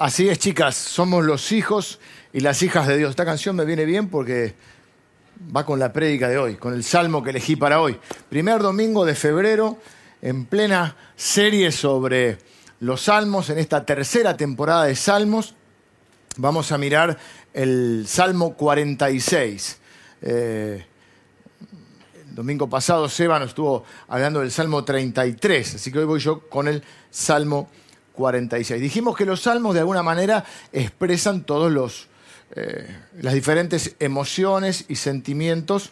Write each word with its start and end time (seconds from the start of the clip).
Así 0.00 0.30
es, 0.30 0.38
chicas, 0.38 0.76
somos 0.76 1.26
los 1.26 1.52
hijos 1.52 2.00
y 2.32 2.40
las 2.40 2.62
hijas 2.62 2.88
de 2.88 2.96
Dios. 2.96 3.10
Esta 3.10 3.26
canción 3.26 3.54
me 3.54 3.66
viene 3.66 3.84
bien 3.84 4.08
porque 4.08 4.54
va 5.54 5.66
con 5.66 5.78
la 5.78 5.92
prédica 5.92 6.26
de 6.26 6.38
hoy, 6.38 6.56
con 6.56 6.72
el 6.72 6.84
salmo 6.84 7.22
que 7.22 7.28
elegí 7.28 7.54
para 7.54 7.82
hoy. 7.82 7.98
Primer 8.30 8.62
domingo 8.62 9.04
de 9.04 9.14
febrero, 9.14 9.76
en 10.22 10.46
plena 10.46 10.96
serie 11.16 11.70
sobre 11.70 12.38
los 12.80 13.02
salmos, 13.02 13.50
en 13.50 13.58
esta 13.58 13.84
tercera 13.84 14.38
temporada 14.38 14.84
de 14.84 14.96
salmos, 14.96 15.54
vamos 16.38 16.72
a 16.72 16.78
mirar 16.78 17.18
el 17.52 18.06
Salmo 18.08 18.54
46. 18.56 19.80
Eh, 20.22 20.86
el 22.26 22.34
domingo 22.34 22.70
pasado 22.70 23.06
Seba 23.06 23.38
nos 23.38 23.50
estuvo 23.50 23.84
hablando 24.08 24.40
del 24.40 24.50
Salmo 24.50 24.82
33, 24.82 25.74
así 25.74 25.92
que 25.92 25.98
hoy 25.98 26.06
voy 26.06 26.20
yo 26.20 26.48
con 26.48 26.68
el 26.68 26.82
Salmo 27.10 27.68
46. 27.68 27.89
Dijimos 28.80 29.16
que 29.16 29.24
los 29.24 29.42
salmos 29.42 29.74
de 29.74 29.80
alguna 29.80 30.02
manera 30.02 30.44
expresan 30.72 31.42
todos 31.42 31.70
los 31.70 32.08
eh, 32.56 32.84
las 33.20 33.32
diferentes 33.32 33.94
emociones 34.00 34.84
y 34.88 34.96
sentimientos, 34.96 35.90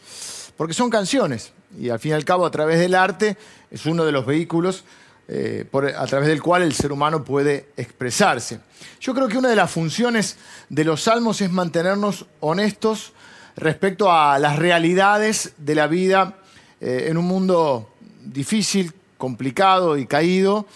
porque 0.57 0.75
son 0.75 0.91
canciones 0.91 1.52
y 1.79 1.88
al 1.88 2.01
fin 2.01 2.11
y 2.11 2.15
al 2.15 2.25
cabo 2.25 2.45
a 2.47 2.51
través 2.51 2.80
del 2.80 2.97
arte 2.97 3.37
es 3.71 3.87
uno 3.87 4.05
de 4.05 4.11
los 4.11 4.27
vehículos 4.27 4.83
eh, 5.29 5.66
a 5.97 6.07
través 6.07 6.27
del 6.27 6.43
cual 6.43 6.62
el 6.62 6.73
ser 6.75 6.91
humano 6.91 7.23
puede 7.23 7.69
expresarse. 7.77 8.59
Yo 9.01 9.15
creo 9.15 9.29
que 9.29 9.38
una 9.38 9.51
de 9.51 9.55
las 9.55 9.71
funciones 9.71 10.37
de 10.69 10.85
los 10.85 11.02
salmos 11.02 11.41
es 11.43 11.52
mantenernos 11.52 12.27
honestos 12.41 13.13
respecto 13.55 14.10
a 14.10 14.38
las 14.41 14.59
realidades 14.59 15.52
de 15.59 15.74
la 15.77 15.87
vida 15.87 16.38
eh, 16.80 17.07
en 17.09 17.19
un 17.19 17.27
mundo 17.27 17.95
difícil, 18.24 18.93
complicado 19.16 19.97
y 19.97 20.07
caído, 20.07 20.66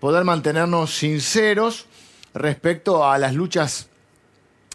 poder 0.00 0.24
mantenernos 0.24 0.96
sinceros 0.96 1.86
respecto 2.34 3.08
a 3.08 3.18
las 3.18 3.34
luchas 3.34 3.88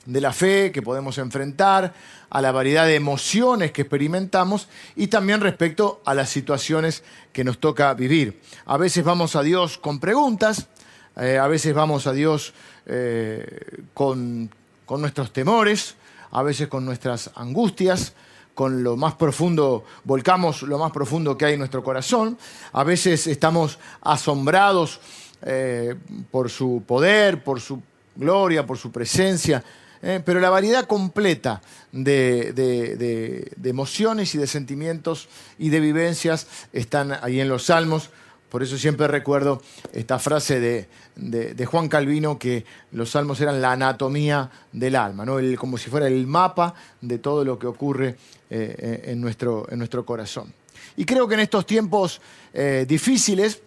de 0.06 0.22
la 0.22 0.34
fe 0.34 0.72
que 0.72 0.82
podemos 0.82 1.18
enfrentar, 1.18 1.94
a 2.30 2.42
la 2.42 2.52
variedad 2.52 2.86
de 2.86 2.96
emociones 2.96 3.72
que 3.72 3.84
experimentamos 3.84 4.68
y 4.96 5.08
también 5.08 5.40
respecto 5.40 6.02
a 6.06 6.14
las 6.14 6.30
situaciones 6.30 7.04
que 7.32 7.44
nos 7.44 7.60
toca 7.60 7.94
vivir. 7.94 8.42
A 8.66 8.78
veces 8.78 9.04
vamos 9.04 9.36
a 9.36 9.44
Dios 9.44 9.78
con 9.78 10.00
preguntas, 10.00 10.68
eh, 11.16 11.38
a 11.38 11.48
veces 11.48 11.74
vamos 11.74 12.08
a 12.08 12.12
Dios 12.12 12.54
eh, 12.86 13.84
con, 13.94 14.50
con 14.86 15.00
nuestros 15.02 15.32
temores, 15.32 15.96
a 16.32 16.42
veces 16.42 16.68
con 16.68 16.86
nuestras 16.86 17.30
angustias, 17.36 18.14
con 18.54 18.84
lo 18.84 18.96
más 18.96 19.16
profundo, 19.16 19.84
volcamos 20.04 20.62
lo 20.64 20.78
más 20.78 20.92
profundo 20.92 21.38
que 21.38 21.46
hay 21.46 21.54
en 21.54 21.60
nuestro 21.60 21.84
corazón, 21.84 22.38
a 22.72 22.84
veces 22.84 23.28
estamos 23.28 23.80
asombrados 24.02 25.00
eh, 25.46 25.96
por 26.32 26.50
su 26.50 26.84
poder, 26.86 27.44
por 27.44 27.60
su 27.60 27.82
gloria, 28.16 28.66
por 28.66 28.78
su 28.78 28.92
presencia, 28.92 29.64
¿eh? 30.02 30.22
pero 30.24 30.40
la 30.40 30.50
variedad 30.50 30.86
completa 30.86 31.62
de, 31.92 33.52
emociones 33.64 34.36
y 34.36 34.38
de 34.38 34.48
sentimientos 34.48 35.30
y 35.58 35.70
de 35.70 35.80
vivencias 35.80 36.48
están 36.74 37.18
ahí 37.22 37.40
en 37.40 37.50
los 37.50 37.66
salmos. 37.66 38.12
Por 38.50 38.62
eso 38.62 38.78
siempre 38.78 39.08
recuerdo 39.08 39.64
esta 39.94 40.20
frase 40.20 40.60
de, 40.60 41.66
Juan 41.66 41.90
Calvino 41.90 42.38
que 42.38 42.66
los 42.92 43.10
salmos 43.10 43.42
eran 43.42 43.62
la 43.62 43.72
anatomía 43.72 44.52
del 44.72 44.96
alma, 44.96 45.26
¿no? 45.26 45.38
como 45.58 45.80
si 45.80 45.90
fuera 45.90 46.06
el 46.06 46.28
mapa 46.28 46.76
de 47.02 47.18
todo 47.18 47.44
lo 47.44 47.58
que 47.58 47.66
ocurre 47.66 48.16
eh, 48.50 49.04
en, 49.06 49.22
nuestro, 49.22 49.68
en, 49.70 49.80
nuestro, 49.80 50.06
corazón. 50.06 50.54
Y 50.98 51.06
creo 51.06 51.28
que 51.28 51.36
en 51.36 51.40
estos 51.42 51.66
tiempos 51.66 52.22
eh, 52.54 52.86
difíciles, 52.88 53.62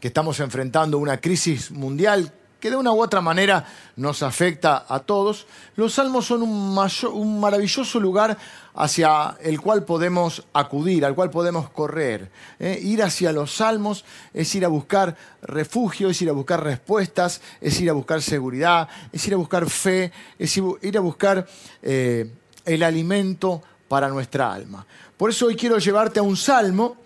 que 0.00 0.08
estamos 0.08 0.40
enfrentando 0.40 0.98
una 0.98 1.18
crisis 1.18 1.70
mundial 1.70 2.32
que 2.60 2.70
de 2.70 2.76
una 2.76 2.92
u 2.92 3.02
otra 3.02 3.20
manera 3.20 3.66
nos 3.96 4.22
afecta 4.22 4.86
a 4.88 5.00
todos, 5.00 5.46
los 5.76 5.94
salmos 5.94 6.26
son 6.26 6.42
un, 6.42 7.40
maravilloso 7.40 8.00
lugar 8.00 8.36
hacia 8.74 9.36
el 9.42 9.60
cual 9.60 9.84
podemos 9.84 10.44
acudir, 10.52 11.04
al 11.04 11.14
cual 11.14 11.30
podemos 11.30 11.70
correr. 11.70 12.30
¿eh? 12.58 12.78
Ir 12.82 13.02
hacia 13.02 13.32
los 13.32 13.54
salmos 13.54 14.04
es 14.32 14.54
ir 14.54 14.64
a 14.64 14.68
buscar 14.68 15.16
refugio, 15.42 16.10
es 16.10 16.20
ir 16.22 16.30
a 16.30 16.32
buscar 16.32 16.64
respuestas, 16.64 17.40
es 17.60 17.80
ir 17.80 17.90
a 17.90 17.92
buscar 17.92 18.22
seguridad, 18.22 18.88
es 19.12 19.26
ir 19.26 19.34
a 19.34 19.38
buscar 19.38 19.68
fe, 19.68 20.12
es 20.38 20.56
ir 20.56 20.96
a 20.96 21.00
buscar 21.00 21.46
eh, 21.82 22.30
el 22.64 22.82
alimento 22.82 23.62
para 23.88 24.08
nuestra 24.08 24.52
alma. 24.52 24.86
Por 25.16 25.30
eso 25.30 25.46
hoy 25.46 25.56
quiero 25.56 25.78
llevarte 25.78 26.20
a 26.20 26.22
un 26.22 26.36
salmo 26.36 26.96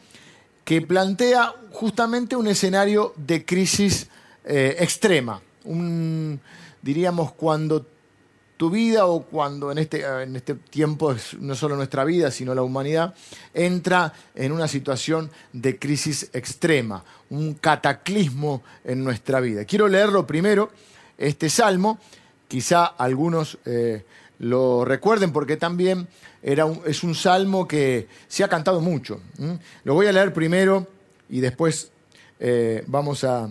que 0.64 0.82
plantea 0.82 1.52
justamente 1.72 2.36
un 2.36 2.46
escenario 2.46 3.12
de 3.16 3.44
crisis 3.44 4.08
eh, 4.44 4.76
extrema. 4.78 5.40
Diríamos, 6.82 7.32
cuando 7.32 7.86
tu 8.56 8.68
vida 8.68 9.06
o 9.06 9.22
cuando 9.22 9.72
en 9.72 9.78
este, 9.78 10.04
en 10.04 10.36
este 10.36 10.54
tiempo, 10.54 11.14
no 11.38 11.54
solo 11.54 11.76
nuestra 11.76 12.04
vida, 12.04 12.30
sino 12.30 12.54
la 12.54 12.62
humanidad, 12.62 13.14
entra 13.54 14.12
en 14.34 14.52
una 14.52 14.68
situación 14.68 15.30
de 15.52 15.78
crisis 15.78 16.28
extrema, 16.34 17.02
un 17.30 17.54
cataclismo 17.54 18.62
en 18.84 19.02
nuestra 19.02 19.40
vida. 19.40 19.64
Quiero 19.64 19.88
leerlo 19.88 20.26
primero, 20.26 20.70
este 21.16 21.48
salmo, 21.48 21.98
quizá 22.48 22.84
algunos 22.84 23.56
eh, 23.64 24.04
lo 24.40 24.84
recuerden 24.84 25.32
porque 25.32 25.56
también 25.56 26.06
era 26.42 26.66
es 26.86 27.02
un 27.02 27.14
salmo 27.14 27.68
que 27.68 28.08
se 28.28 28.44
ha 28.44 28.48
cantado 28.48 28.80
mucho. 28.80 29.20
Lo 29.84 29.94
voy 29.94 30.06
a 30.06 30.12
leer 30.12 30.32
primero 30.32 30.86
y 31.28 31.40
después 31.40 31.90
eh, 32.38 32.82
vamos 32.86 33.24
a 33.24 33.48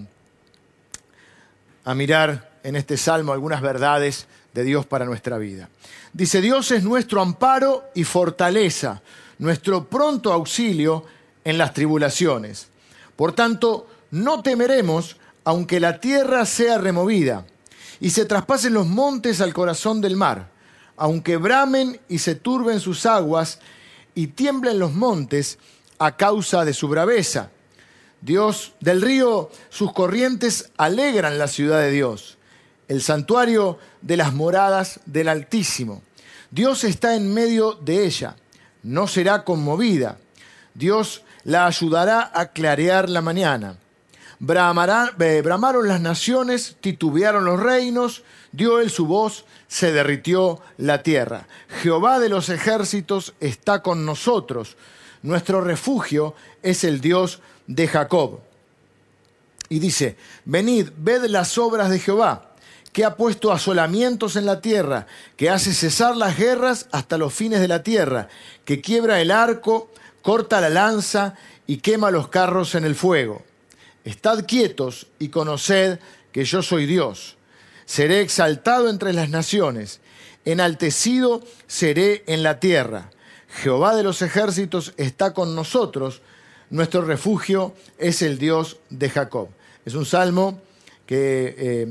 mirar 1.96 2.50
en 2.64 2.76
este 2.76 2.98
salmo 2.98 3.34
algunas 3.34 3.62
verdades 3.62 4.28
de 4.54 4.64
Dios 4.64 4.86
para 4.86 5.06
nuestra 5.06 5.38
vida. 5.38 5.70
Dice, 6.14 6.42
Dios 6.42 6.72
es 6.72 6.84
nuestro 6.84 7.22
amparo 7.22 7.86
y 7.94 8.04
fortaleza, 8.04 9.02
nuestro 9.38 9.86
pronto 9.86 10.34
auxilio 10.34 11.06
en 11.44 11.58
las 11.58 11.74
tribulaciones. 11.74 12.68
Por 13.16 13.34
tanto, 13.34 13.88
no 14.12 14.42
temeremos 14.42 15.18
aunque 15.44 15.80
la 15.80 16.00
tierra 16.00 16.46
sea 16.46 16.78
removida 16.78 17.46
y 18.00 18.10
se 18.10 18.26
traspasen 18.26 18.74
los 18.74 18.88
montes 18.88 19.42
al 19.42 19.54
corazón 19.54 20.02
del 20.02 20.16
mar, 20.16 20.50
aunque 21.00 21.38
bramen 21.38 22.00
y 22.08 22.20
se 22.20 22.36
turben 22.36 22.80
sus 22.80 23.08
aguas 23.08 23.60
y 24.14 24.28
tiemblen 24.28 24.78
los 24.78 24.94
montes 24.94 25.58
a 25.98 26.16
causa 26.16 26.64
de 26.64 26.74
su 26.74 26.88
braveza 26.88 27.50
Dios 28.22 28.74
del 28.82 29.02
río, 29.02 29.50
sus 29.70 29.94
corrientes 29.94 30.72
alegran 30.78 31.38
la 31.38 31.48
ciudad 31.48 31.80
de 31.80 31.92
Dios, 31.92 32.38
el 32.88 33.02
santuario 33.02 33.80
de 34.02 34.18
las 34.18 34.34
moradas 34.34 35.00
del 35.06 35.30
Altísimo. 35.30 36.02
Dios 36.52 36.84
está 36.84 37.16
en 37.16 37.34
medio 37.34 37.74
de 37.74 38.06
ella, 38.06 38.36
no 38.84 39.08
será 39.08 39.44
conmovida. 39.44 40.18
Dios 40.74 41.24
la 41.44 41.66
ayudará 41.66 42.32
a 42.34 42.48
clarear 42.48 43.10
la 43.10 43.22
mañana. 43.22 43.78
Eh, 44.42 45.42
bramaron 45.42 45.88
las 45.88 46.02
naciones, 46.02 46.78
titubearon 46.82 47.46
los 47.46 47.60
reinos, 47.60 48.24
dio 48.52 48.80
él 48.80 48.90
su 48.90 49.06
voz, 49.06 49.46
se 49.68 49.92
derritió 49.92 50.60
la 50.78 51.04
tierra. 51.04 51.48
Jehová 51.82 52.20
de 52.20 52.30
los 52.30 52.50
ejércitos 52.50 53.34
está 53.40 53.82
con 53.82 54.06
nosotros. 54.06 54.78
Nuestro 55.22 55.62
refugio 55.62 56.36
es 56.64 56.84
el 56.84 57.02
Dios 57.02 57.42
de 57.68 57.88
Jacob. 57.88 58.40
Y 59.70 59.80
dice, 59.80 60.18
venid, 60.46 60.90
ved 60.98 61.26
las 61.26 61.58
obras 61.58 61.90
de 61.90 62.00
Jehová, 62.00 62.52
que 62.92 63.06
ha 63.06 63.16
puesto 63.16 63.52
asolamientos 63.52 64.36
en 64.36 64.46
la 64.46 64.62
tierra, 64.62 65.06
que 65.38 65.50
hace 65.50 65.74
cesar 65.74 66.16
las 66.18 66.38
guerras 66.38 66.88
hasta 66.92 67.18
los 67.18 67.34
fines 67.34 67.60
de 67.60 67.68
la 67.68 67.84
tierra, 67.84 68.30
que 68.66 68.82
quiebra 68.82 69.22
el 69.22 69.30
arco, 69.30 69.92
corta 70.24 70.60
la 70.60 70.70
lanza 70.70 71.36
y 71.68 71.78
quema 71.78 72.10
los 72.10 72.30
carros 72.30 72.74
en 72.74 72.86
el 72.86 72.96
fuego. 72.96 73.44
Estad 74.04 74.46
quietos 74.46 75.08
y 75.20 75.30
conoced 75.30 76.00
que 76.32 76.46
yo 76.46 76.64
soy 76.64 76.88
Dios. 76.88 77.38
Seré 77.90 78.22
exaltado 78.22 78.88
entre 78.88 79.14
las 79.14 79.30
naciones, 79.30 80.00
enaltecido 80.46 81.42
seré 81.66 82.24
en 82.28 82.44
la 82.44 82.60
tierra. 82.60 83.10
Jehová 83.64 83.96
de 83.96 84.04
los 84.04 84.22
ejércitos 84.22 84.94
está 84.98 85.34
con 85.34 85.56
nosotros, 85.56 86.22
nuestro 86.70 87.02
refugio 87.02 87.74
es 87.98 88.22
el 88.22 88.38
Dios 88.38 88.78
de 88.92 89.10
Jacob. 89.10 89.50
Es 89.86 89.96
un 89.96 90.06
salmo 90.06 90.62
que 91.08 91.56
eh, 91.58 91.88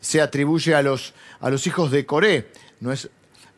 se 0.00 0.20
atribuye 0.20 0.72
a 0.72 0.82
los, 0.82 1.14
a 1.40 1.50
los 1.50 1.66
hijos 1.66 1.90
de 1.90 2.06
Coré. 2.06 2.52
No 2.78 2.92
es, 2.92 3.10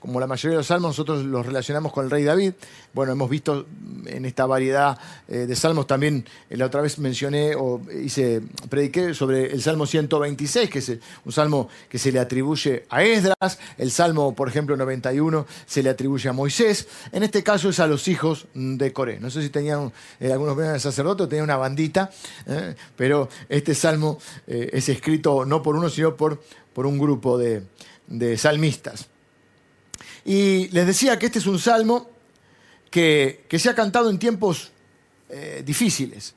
como 0.07 0.21
la 0.21 0.29
mayoría 0.29 0.53
de 0.53 0.57
los 0.59 0.69
salmos, 0.69 0.91
nosotros 0.91 1.25
los 1.25 1.45
relacionamos 1.45 1.93
con 1.93 2.05
el 2.05 2.11
rey 2.11 2.23
David. 2.23 2.53
Bueno, 2.95 3.13
hemos 3.13 3.29
visto 3.29 3.67
en 4.07 4.25
esta 4.25 4.47
variedad 4.47 4.97
eh, 5.27 5.39
de 5.39 5.57
salmos 5.57 5.89
también, 5.89 6.25
eh, 6.49 6.57
la 6.57 6.67
otra 6.67 6.81
vez 6.81 6.99
mencioné 7.01 7.57
o 7.57 7.81
hice, 7.93 8.41
prediqué 8.71 9.15
sobre 9.15 9.53
el 9.53 9.61
Salmo 9.61 9.85
126, 9.85 10.71
que 10.71 10.79
es 10.79 10.93
un 11.25 11.33
salmo 11.33 11.69
que 11.89 11.99
se 11.99 12.13
le 12.13 12.21
atribuye 12.21 12.87
a 12.89 13.03
Esdras, 13.03 13.59
el 13.79 13.91
Salmo, 13.91 14.33
por 14.35 14.49
ejemplo, 14.49 14.77
91 14.77 15.45
se 15.67 15.83
le 15.83 15.91
atribuye 15.91 16.29
a 16.29 16.33
Moisés, 16.33 16.87
en 17.11 17.25
este 17.25 17.43
caso 17.43 17.69
es 17.69 17.81
a 17.81 17.89
los 17.89 18.07
hijos 18.07 18.47
de 18.55 18.93
Coré. 18.93 19.19
No 19.19 19.29
sé 19.29 19.43
si 19.43 19.51
tenían 19.51 19.93
eh, 20.21 20.33
algunos 20.33 20.57
de 20.57 20.79
sacerdotes, 20.79 21.29
tenían 21.29 21.45
una 21.45 21.57
bandita, 21.57 22.11
pero 22.95 23.29
este 23.49 23.75
salmo 23.75 24.19
es 24.47 24.89
escrito 24.89 25.45
no 25.45 25.63
por 25.63 25.75
uno, 25.75 25.89
sino 25.89 26.17
por, 26.17 26.41
por 26.73 26.87
un 26.87 26.97
grupo 26.97 27.37
de 27.39 28.39
salmistas. 28.39 29.09
Y 30.27 30.69
les 30.71 30.87
decía 30.89 31.17
que 31.21 31.27
este 31.27 31.39
es 31.39 31.47
un 31.47 31.61
salmo 31.61 32.11
que, 32.91 33.47
se 33.49 33.71
ha 33.71 33.75
cantado 33.77 34.11
en 34.11 34.19
tiempos 34.19 34.73
eh, 35.29 35.63
difíciles. 35.65 36.35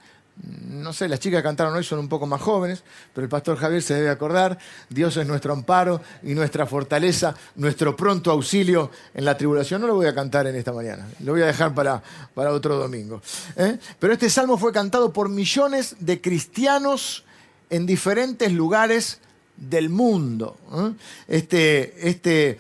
No 0.70 0.94
sé, 0.94 1.10
las 1.10 1.20
chicas 1.20 1.40
que 1.40 1.44
cantaron 1.44 1.74
hoy 1.74 1.84
son 1.84 1.98
un 1.98 2.08
poco 2.08 2.28
más 2.28 2.40
jóvenes, 2.40 2.84
pero 3.14 3.26
el 3.26 3.30
pastor 3.30 3.58
Javier 3.58 3.82
se 3.82 3.96
debe 3.96 4.10
acordar, 4.10 4.60
Dios 4.90 5.18
es 5.18 5.26
nuestro 5.26 5.54
amparo 5.54 6.02
y 6.22 6.36
nuestra 6.36 6.68
fortaleza, 6.68 7.36
nuestro 7.56 7.96
pronto 7.98 8.30
auxilio 8.30 8.92
en 9.16 9.26
la 9.26 9.36
tribulación. 9.36 9.82
No 9.82 9.88
lo 9.88 9.96
voy 9.96 10.06
a 10.06 10.14
cantar 10.14 10.46
en 10.46 10.56
esta 10.56 10.72
mañana, 10.72 11.08
lo 11.22 11.34
voy 11.34 11.42
a 11.42 11.48
dejar 11.48 11.74
para, 11.74 12.02
para 12.36 12.52
otro 12.52 12.78
domingo. 12.78 13.22
¿eh? 13.58 13.80
Pero 13.98 14.14
este 14.14 14.30
salmo 14.30 14.58
fue 14.58 14.72
cantado 14.72 15.12
por 15.12 15.30
millones 15.30 15.96
de 16.00 16.22
cristianos 16.22 17.26
en 17.72 17.88
diferentes 17.88 18.52
lugares 18.52 19.20
del 19.58 19.90
mundo. 19.90 20.58
¿eh? 20.74 20.92
Este, 21.28 22.08
este, 22.08 22.60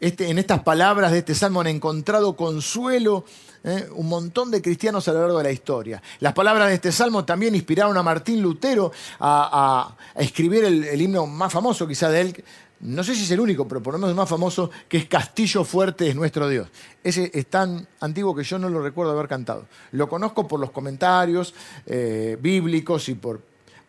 este, 0.00 0.30
en 0.30 0.38
estas 0.38 0.62
palabras 0.62 1.12
de 1.12 1.18
este 1.18 1.34
salmo 1.34 1.60
han 1.60 1.66
encontrado 1.66 2.36
consuelo 2.36 3.24
¿eh? 3.64 3.88
un 3.94 4.08
montón 4.08 4.50
de 4.50 4.62
cristianos 4.62 5.08
a 5.08 5.12
lo 5.12 5.20
largo 5.20 5.38
de 5.38 5.44
la 5.44 5.52
historia. 5.52 6.02
Las 6.20 6.32
palabras 6.32 6.68
de 6.68 6.74
este 6.74 6.92
salmo 6.92 7.24
también 7.24 7.54
inspiraron 7.54 7.96
a 7.96 8.02
Martín 8.02 8.42
Lutero 8.42 8.92
a, 9.20 9.96
escribir 10.14 10.64
el, 10.64 11.00
himno 11.00 11.26
más 11.26 11.52
famoso 11.52 11.86
quizá 11.86 12.10
de 12.10 12.20
él, 12.20 12.44
no 12.80 13.02
sé 13.02 13.14
si 13.16 13.24
es 13.24 13.30
el 13.32 13.40
único, 13.40 13.66
pero 13.66 13.82
por 13.82 13.94
lo 13.94 13.98
menos 13.98 14.10
el 14.10 14.16
más 14.16 14.28
famoso, 14.28 14.70
que 14.88 14.98
es 14.98 15.06
Castillo 15.06 15.64
Fuerte 15.64 16.08
es 16.08 16.14
nuestro 16.14 16.48
Dios. 16.48 16.68
Ese 17.02 17.30
es 17.34 17.46
tan 17.46 17.86
antiguo 18.00 18.34
que 18.36 18.44
yo 18.44 18.58
no 18.58 18.68
lo 18.68 18.80
recuerdo 18.80 19.12
haber 19.12 19.26
cantado. 19.26 19.66
Lo 19.92 20.08
conozco 20.08 20.46
por 20.46 20.60
los 20.60 20.70
comentarios 20.70 21.54
eh, 21.86 22.38
bíblicos 22.40 23.08
y 23.08 23.14
por, 23.14 23.40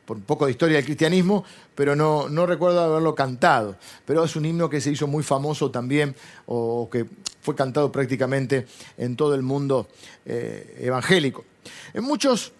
por 0.09 0.17
un 0.17 0.23
poco 0.23 0.45
de 0.45 0.51
historia 0.53 0.77
del 0.77 0.85
cristianismo, 0.85 1.43
pero 1.75 1.95
no, 1.95 2.45
recuerdo 2.47 2.79
haberlo 2.79 3.13
cantado. 3.13 3.75
Pero 4.05 4.23
es 4.23 4.35
un 4.35 4.43
himno 4.43 4.67
que 4.67 4.81
se 4.81 4.89
hizo 4.89 5.05
muy 5.05 5.21
famoso 5.21 5.69
también, 5.69 6.15
o 6.47 6.89
que 6.91 7.05
fue 7.43 7.53
cantado 7.53 7.91
prácticamente 7.91 8.65
en 8.97 9.15
todo 9.15 9.35
el 9.35 9.43
mundo 9.43 9.87
eh, 10.25 10.79
evangélico. 10.81 11.45
En 11.93 12.05
muchos, 12.05 12.53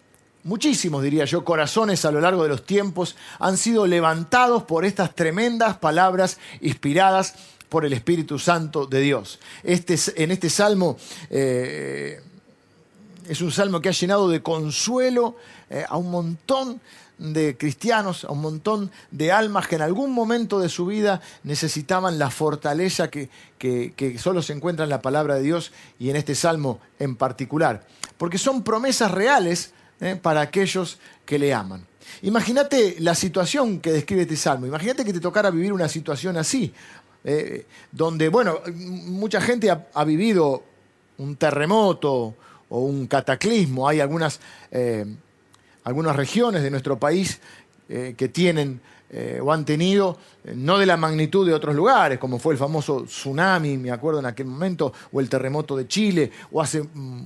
muchísimos 0.44 1.02
diría 1.02 1.26
yo, 1.26 1.44
corazones 1.44 2.06
a 2.06 2.12
lo 2.12 2.22
largo 2.22 2.44
de 2.44 2.50
los 2.50 2.68
tiempos 2.68 3.16
han 3.40 3.58
sido 3.58 3.88
levantados 3.88 4.62
por 4.66 4.86
estas 4.86 5.16
tremendas 5.16 5.76
palabras 5.78 6.38
inspiradas 6.62 7.34
por 7.68 7.84
el 7.84 7.94
Espíritu 7.94 8.38
Santo 8.38 8.86
de 8.86 9.00
Dios. 9.02 9.40
Este, 9.64 9.98
en 10.22 10.30
este 10.30 10.52
salmo 10.52 10.98
eh, 11.32 12.22
es 13.28 13.42
un 13.42 13.52
salmo 13.52 13.82
que 13.82 13.90
ha 13.90 13.94
llenado 13.94 14.30
de 14.30 14.44
consuelo 14.44 15.36
eh, 15.72 15.84
a 15.88 15.98
un 15.98 16.12
montón 16.12 16.80
de 17.20 17.58
cristianos, 17.58 18.24
a 18.24 18.32
un 18.32 18.42
montón 18.42 18.92
de 19.12 19.32
almas 19.32 19.68
que 19.68 19.76
en 19.76 19.82
algún 19.82 20.12
momento 20.12 20.60
de 20.60 20.70
su 20.70 20.86
vida 20.86 21.22
necesitaban 21.44 22.18
la 22.18 22.32
fortaleza 22.32 23.10
que, 23.10 23.30
solo 24.18 24.42
se 24.42 24.54
encuentra 24.54 24.86
en 24.86 24.90
la 24.90 25.02
palabra 25.02 25.36
de 25.36 25.42
Dios 25.42 25.72
y 26.00 26.10
en 26.10 26.16
este 26.16 26.34
salmo 26.34 26.80
en 26.98 27.16
particular. 27.16 27.86
Porque 28.18 28.38
son 28.38 28.64
promesas 28.64 29.12
reales 29.12 29.74
eh, 30.00 30.16
para 30.16 30.42
aquellos 30.42 30.98
que 31.26 31.38
le 31.38 31.54
aman. 31.54 31.86
Imagínate 32.22 32.96
la 33.00 33.14
situación 33.16 33.80
que 33.80 33.92
describe 33.92 34.24
este 34.24 34.38
salmo. 34.38 34.66
Imagínate 34.66 35.04
que 35.06 35.14
te 35.14 35.20
tocara 35.20 35.52
vivir 35.52 35.74
una 35.74 35.90
situación 35.90 36.38
así, 36.38 36.74
eh, 37.24 37.66
donde, 37.92 38.30
bueno, 38.30 38.60
mucha 38.74 39.42
gente 39.42 39.70
ha, 39.70 40.04
vivido 40.06 40.64
un 41.18 41.36
terremoto 41.36 42.34
o 42.70 42.80
un 42.80 43.08
cataclismo. 43.08 43.88
Hay 43.88 44.00
algunas 44.00 44.40
eh, 44.72 45.06
algunas 45.90 46.16
regiones 46.16 46.62
de 46.62 46.70
nuestro 46.70 47.00
país 47.00 47.40
eh, 47.90 48.14
que 48.16 48.30
tienen 48.30 48.80
eh, 49.10 49.40
o 49.42 49.52
han 49.52 49.66
tenido, 49.66 50.20
eh, 50.44 50.54
no 50.56 50.78
de 50.78 50.86
la 50.86 50.96
magnitud 50.96 51.46
de 51.48 51.52
otros 51.52 51.76
lugares, 51.76 52.20
como 52.20 52.38
fue 52.38 52.54
el 52.54 52.60
famoso 52.60 53.06
tsunami, 53.06 53.76
me 53.76 53.90
acuerdo 53.90 54.20
en 54.20 54.28
aquel 54.28 54.46
momento, 54.46 54.94
o 55.12 55.20
el 55.20 55.28
terremoto 55.28 55.76
de 55.76 55.88
Chile, 55.88 56.32
o 56.52 56.62
hace 56.62 56.84
mm, 56.84 57.24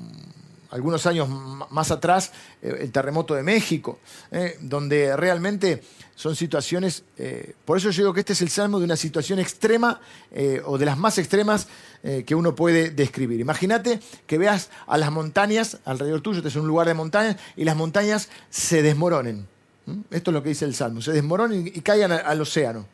algunos 0.74 1.06
años 1.06 1.30
más 1.70 1.92
atrás 1.92 2.32
el 2.62 2.92
terremoto 2.92 3.36
de 3.36 3.44
México, 3.44 4.00
donde 4.60 5.16
realmente 5.16 5.84
son 6.16 6.36
situaciones, 6.36 7.04
por 7.66 7.78
eso 7.78 7.92
yo 7.92 8.04
digo 8.04 8.14
que 8.14 8.22
este 8.22 8.34
es 8.34 8.42
el 8.42 8.50
salmo 8.50 8.80
de 8.80 8.86
una 8.86 8.96
situación 8.96 9.40
extrema 9.40 10.02
o 10.66 10.78
de 10.78 10.86
las 10.86 10.98
más 10.98 11.18
extremas 11.18 11.68
que 12.26 12.36
uno 12.36 12.56
puede 12.56 12.90
describir. 12.90 13.40
Imagínate 13.40 14.00
que 14.26 14.38
veas 14.38 14.70
a 14.88 14.98
las 14.98 15.12
montañas 15.12 15.78
alrededor 15.86 16.22
tuyo, 16.22 16.38
este 16.40 16.50
es 16.50 16.56
un 16.56 16.68
lugar 16.68 16.88
de 16.88 16.94
montañas, 16.94 17.38
y 17.56 17.66
las 17.66 17.76
montañas 17.76 18.30
se 18.50 18.82
desmoronen. 18.82 19.48
¿Mm? 19.86 20.02
Esto 20.12 20.32
es 20.32 20.34
lo 20.34 20.44
que 20.44 20.50
dice 20.50 20.66
el 20.66 20.76
Salmo. 20.76 21.02
Se 21.02 21.12
desmoronen 21.12 21.68
y, 21.68 21.82
caigan 21.82 22.12
al, 22.12 22.42
océano. 22.42 22.86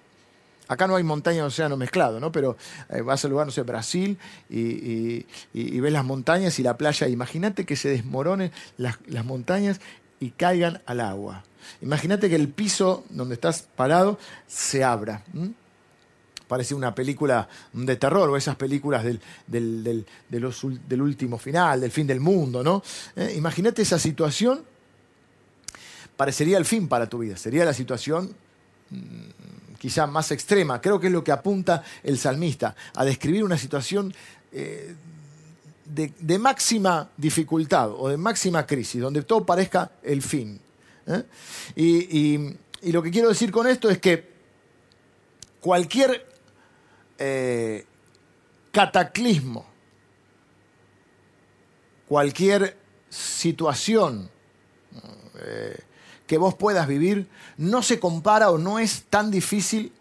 Acá 0.69 0.86
no 0.86 0.95
hay 0.95 1.04
montaña 1.04 1.44
océano 1.44 1.77
mezclado, 1.77 2.19
¿no? 2.19 2.31
Pero 2.31 2.56
eh, 2.89 3.01
vas 3.01 3.25
al 3.25 3.31
lugar, 3.31 3.48
no 3.48 3.51
sé, 3.51 3.63
Brasil 3.63 4.19
y, 4.50 5.25
ves 5.54 5.92
las 5.92 6.06
montañas 6.06 6.60
y 6.60 6.63
la 6.63 6.77
playa. 6.77 7.07
Imagínate 7.07 7.66
que 7.66 7.75
se 7.75 7.89
desmoronen 7.89 8.51
las, 8.77 9.00
montañas 9.25 9.81
y 10.19 10.30
caigan 10.30 10.81
al 10.86 11.00
agua. 11.00 11.44
Imagínate 11.81 12.30
que 12.30 12.36
el 12.36 12.50
piso 12.50 13.04
donde 13.10 13.33
estás 13.33 13.68
parado 13.75 14.19
se 14.45 14.83
abra. 14.83 15.24
Parece 16.48 16.75
una 16.75 16.94
película 16.94 17.50
de 17.74 17.95
terror 17.95 18.30
o 18.30 18.38
esas 18.38 18.56
películas 18.56 19.04
del, 19.04 19.19
del, 19.48 21.01
último 21.01 21.39
final, 21.39 21.81
del 21.81 21.92
fin 21.92 22.06
del 22.06 22.19
mundo, 22.19 22.63
¿no? 22.63 22.83
Eh, 23.16 23.33
imagínate 23.36 23.81
esa 23.81 23.98
situación 23.98 24.63
parecería 26.16 26.57
el 26.57 26.66
fin 26.66 26.88
para 26.88 27.07
tu 27.07 27.18
vida. 27.18 27.38
Sería 27.38 27.66
la 27.66 27.74
situación 27.74 28.36
mm, 28.89 29.58
quizá 29.80 30.06
más 30.06 30.31
extrema. 30.31 30.80
Creo 30.80 31.00
que 31.00 31.08
es 31.08 31.14
lo 31.14 31.24
que 31.24 31.31
apunta 31.31 31.84
el 32.04 32.20
salmista, 32.20 32.76
a 32.94 33.06
describir 33.06 33.44
una 33.44 33.58
situación 33.58 34.14
eh, 34.52 34.94
de, 35.86 36.38
máxima 36.38 37.10
dificultad 37.18 37.92
o 37.92 38.10
de 38.10 38.18
máxima 38.18 38.68
crisis, 38.68 39.02
donde 39.02 39.24
todo 39.24 39.46
parezca 39.46 39.92
el 40.04 40.22
fin. 40.22 40.60
¿eh? 41.08 41.24
Y, 41.76 42.58
lo 42.92 43.02
que 43.04 43.12
quiero 43.12 43.28
decir 43.28 43.52
con 43.52 43.68
esto 43.68 43.90
es 43.90 43.98
que 43.98 44.30
cualquier 45.60 46.26
eh, 47.18 47.86
cataclismo, 48.72 49.66
cualquier 52.08 52.78
situación 53.10 54.30
que 56.30 56.38
vos 56.38 56.54
puedas 56.54 56.88
vivir 56.88 57.28
no 57.58 57.81
se 57.81 58.00
compara 58.00 58.52
o 58.52 58.60
no 58.60 58.78
es 58.78 59.06
tan 59.10 59.31
difícil 59.31 59.92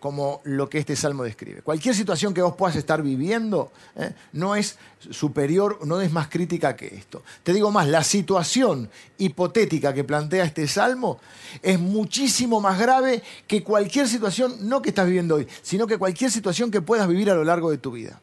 como 0.00 0.42
lo 0.44 0.68
que 0.68 0.76
este 0.76 0.94
salmo 0.94 1.24
describe. 1.24 1.62
Cualquier 1.62 1.94
situación 1.94 2.34
que 2.34 2.42
vos 2.42 2.54
puedas 2.56 2.76
estar 2.76 3.02
viviendo 3.02 3.72
¿eh? 3.96 4.12
no 4.34 4.54
es 4.54 4.76
superior, 5.08 5.78
no 5.86 6.02
es 6.02 6.12
más 6.12 6.28
crítica 6.28 6.76
que 6.76 6.94
esto. 6.94 7.22
Te 7.42 7.54
digo 7.54 7.70
más, 7.70 7.88
la 7.88 8.04
situación 8.04 8.90
hipotética 9.16 9.94
que 9.94 10.04
plantea 10.04 10.44
este 10.44 10.68
salmo 10.68 11.20
es 11.62 11.80
muchísimo 11.80 12.60
más 12.60 12.78
grave 12.78 13.22
que 13.46 13.64
cualquier 13.64 14.08
situación, 14.08 14.68
no 14.68 14.82
que 14.82 14.90
estás 14.90 15.06
viviendo 15.06 15.36
hoy, 15.36 15.48
sino 15.62 15.86
que 15.86 15.96
cualquier 15.96 16.30
situación 16.30 16.70
que 16.70 16.82
puedas 16.82 17.08
vivir 17.08 17.30
a 17.30 17.34
lo 17.34 17.44
largo 17.44 17.70
de 17.70 17.78
tu 17.78 17.92
vida. 17.92 18.20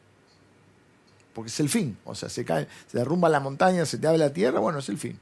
Porque 1.34 1.48
es 1.48 1.58
el 1.58 1.68
fin, 1.68 1.98
o 2.04 2.14
sea, 2.14 2.28
se 2.28 2.44
cae, 2.44 2.68
se 2.86 2.96
derrumba 2.96 3.28
la 3.28 3.40
montaña, 3.40 3.84
se 3.86 3.98
te 3.98 4.06
abre 4.06 4.18
la 4.18 4.32
tierra, 4.32 4.60
bueno, 4.60 4.78
es 4.78 4.88
el 4.88 4.98
fin. 4.98 5.18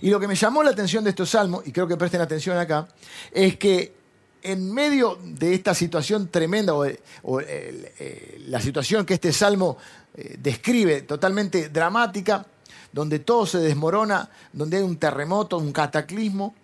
Y 0.00 0.10
lo 0.10 0.20
que 0.20 0.28
me 0.28 0.34
llamó 0.34 0.62
la 0.62 0.70
atención 0.70 1.04
de 1.04 1.10
estos 1.10 1.30
salmos, 1.30 1.66
y 1.66 1.72
creo 1.72 1.86
que 1.86 1.96
presten 1.96 2.20
atención 2.20 2.56
acá, 2.56 2.88
es 3.32 3.56
que 3.56 3.94
en 4.42 4.72
medio 4.72 5.18
de 5.22 5.54
esta 5.54 5.74
situación 5.74 6.28
tremenda, 6.28 6.74
o, 6.74 6.84
eh, 6.84 8.44
la 8.46 8.60
situación 8.60 9.04
que 9.04 9.14
este 9.14 9.32
salmo 9.32 9.76
eh, 10.14 10.36
describe, 10.38 11.02
totalmente 11.02 11.68
dramática, 11.68 12.46
donde 12.92 13.18
todo 13.18 13.44
se 13.46 13.58
desmorona, 13.58 14.30
donde 14.52 14.78
hay 14.78 14.82
un 14.82 14.96
terremoto, 14.96 15.58
un 15.58 15.72
cataclismo, 15.72 16.54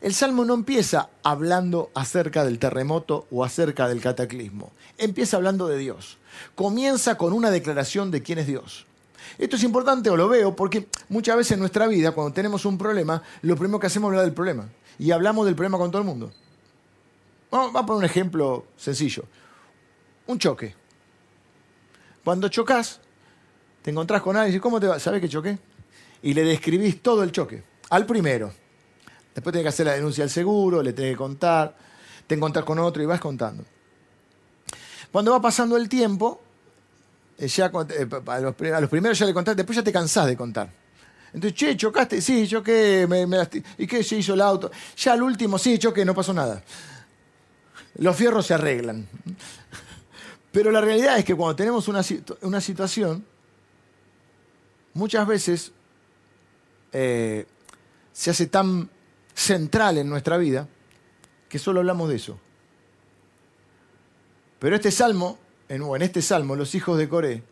el 0.00 0.14
salmo 0.14 0.44
no 0.44 0.54
empieza 0.54 1.08
hablando 1.22 1.90
acerca 1.94 2.44
del 2.44 2.58
terremoto 2.58 3.26
o 3.30 3.42
acerca 3.42 3.88
del 3.88 4.00
cataclismo, 4.00 4.70
empieza 4.98 5.36
hablando 5.36 5.66
de 5.66 5.78
Dios. 5.78 6.18
Comienza 6.54 7.16
con 7.16 7.32
una 7.32 7.50
declaración 7.50 8.10
de 8.10 8.22
quién 8.22 8.38
es 8.38 8.46
Dios. 8.46 8.86
Esto 9.38 9.56
es 9.56 9.62
importante 9.62 10.10
o 10.10 10.16
lo 10.16 10.28
veo 10.28 10.54
porque 10.54 10.88
muchas 11.08 11.36
veces 11.36 11.52
en 11.52 11.60
nuestra 11.60 11.86
vida, 11.86 12.12
cuando 12.12 12.32
tenemos 12.32 12.64
un 12.64 12.78
problema, 12.78 13.22
lo 13.42 13.56
primero 13.56 13.78
que 13.78 13.86
hacemos 13.86 14.08
es 14.08 14.10
hablar 14.12 14.24
del 14.24 14.34
problema. 14.34 14.68
Y 14.98 15.10
hablamos 15.10 15.46
del 15.46 15.54
problema 15.54 15.78
con 15.78 15.90
todo 15.90 16.02
el 16.02 16.06
mundo. 16.06 16.32
Vamos, 17.50 17.74
a 17.74 17.86
poner 17.86 17.98
un 17.98 18.04
ejemplo 18.04 18.66
sencillo. 18.76 19.24
Un 20.26 20.38
choque. 20.38 20.74
Cuando 22.24 22.48
chocas, 22.48 23.00
te 23.82 23.90
encontrás 23.90 24.22
con 24.22 24.36
alguien 24.36 24.48
y 24.48 24.52
dices, 24.52 24.62
¿cómo 24.62 24.80
te 24.80 24.86
va? 24.86 24.98
¿Sabes 24.98 25.20
que 25.20 25.28
choqué? 25.28 25.58
Y 26.22 26.34
le 26.34 26.42
describís 26.42 27.02
todo 27.02 27.22
el 27.22 27.32
choque. 27.32 27.62
Al 27.90 28.06
primero. 28.06 28.52
Después 29.34 29.52
tenés 29.52 29.64
que 29.64 29.68
hacer 29.68 29.86
la 29.86 29.92
denuncia 29.92 30.24
al 30.24 30.30
seguro, 30.30 30.82
le 30.82 30.92
tenés 30.92 31.12
que 31.12 31.16
contar, 31.16 31.76
te 32.26 32.34
encontrás 32.34 32.64
con 32.64 32.78
otro 32.78 33.02
y 33.02 33.06
vas 33.06 33.20
contando. 33.20 33.64
Cuando 35.12 35.32
va 35.32 35.40
pasando 35.40 35.76
el 35.76 35.88
tiempo, 35.88 36.40
eh, 37.38 37.48
ya 37.48 37.66
eh, 37.66 38.08
a 38.26 38.40
los, 38.40 38.54
primeros 38.88 39.18
ya 39.18 39.26
le 39.26 39.34
contaste, 39.34 39.56
después 39.56 39.76
ya 39.76 39.82
te 39.82 39.92
cansás 39.92 40.26
de 40.26 40.36
contar. 40.36 40.70
Entonces, 41.32 41.58
che, 41.58 41.76
chocaste, 41.76 42.20
sí, 42.20 42.46
choqué, 42.46 43.06
me, 43.08 43.26
¿y 43.78 43.86
qué 43.86 44.04
se 44.04 44.16
hizo 44.16 44.34
el 44.34 44.40
auto? 44.40 44.70
Ya 44.96 45.14
al 45.14 45.22
último, 45.22 45.58
sí, 45.58 45.78
choqué, 45.78 46.04
no 46.04 46.14
pasó 46.14 46.32
nada. 46.32 46.62
Los 47.96 48.16
fierros 48.16 48.46
se 48.46 48.54
arreglan. 48.54 49.08
Pero 50.52 50.70
la 50.70 50.80
realidad 50.80 51.18
es 51.18 51.24
que 51.24 51.34
cuando 51.34 51.56
tenemos 51.56 51.88
una, 51.88 52.02
una 52.42 52.60
situación, 52.60 53.24
muchas 54.92 55.26
veces 55.26 55.72
eh, 56.92 57.46
se 58.12 58.30
hace 58.30 58.46
tan 58.46 58.88
central 59.34 59.98
en 59.98 60.08
nuestra 60.08 60.36
vida 60.36 60.68
que 61.48 61.58
solo 61.58 61.80
hablamos 61.80 62.08
de 62.08 62.16
eso. 62.16 62.38
Pero 64.60 64.76
este 64.76 64.92
salmo, 64.92 65.38
en, 65.68 66.02
este 66.02 66.22
salmo, 66.22 66.56
los 66.56 66.74
hijos 66.74 66.98
de 66.98 67.08
Coré 67.08 67.42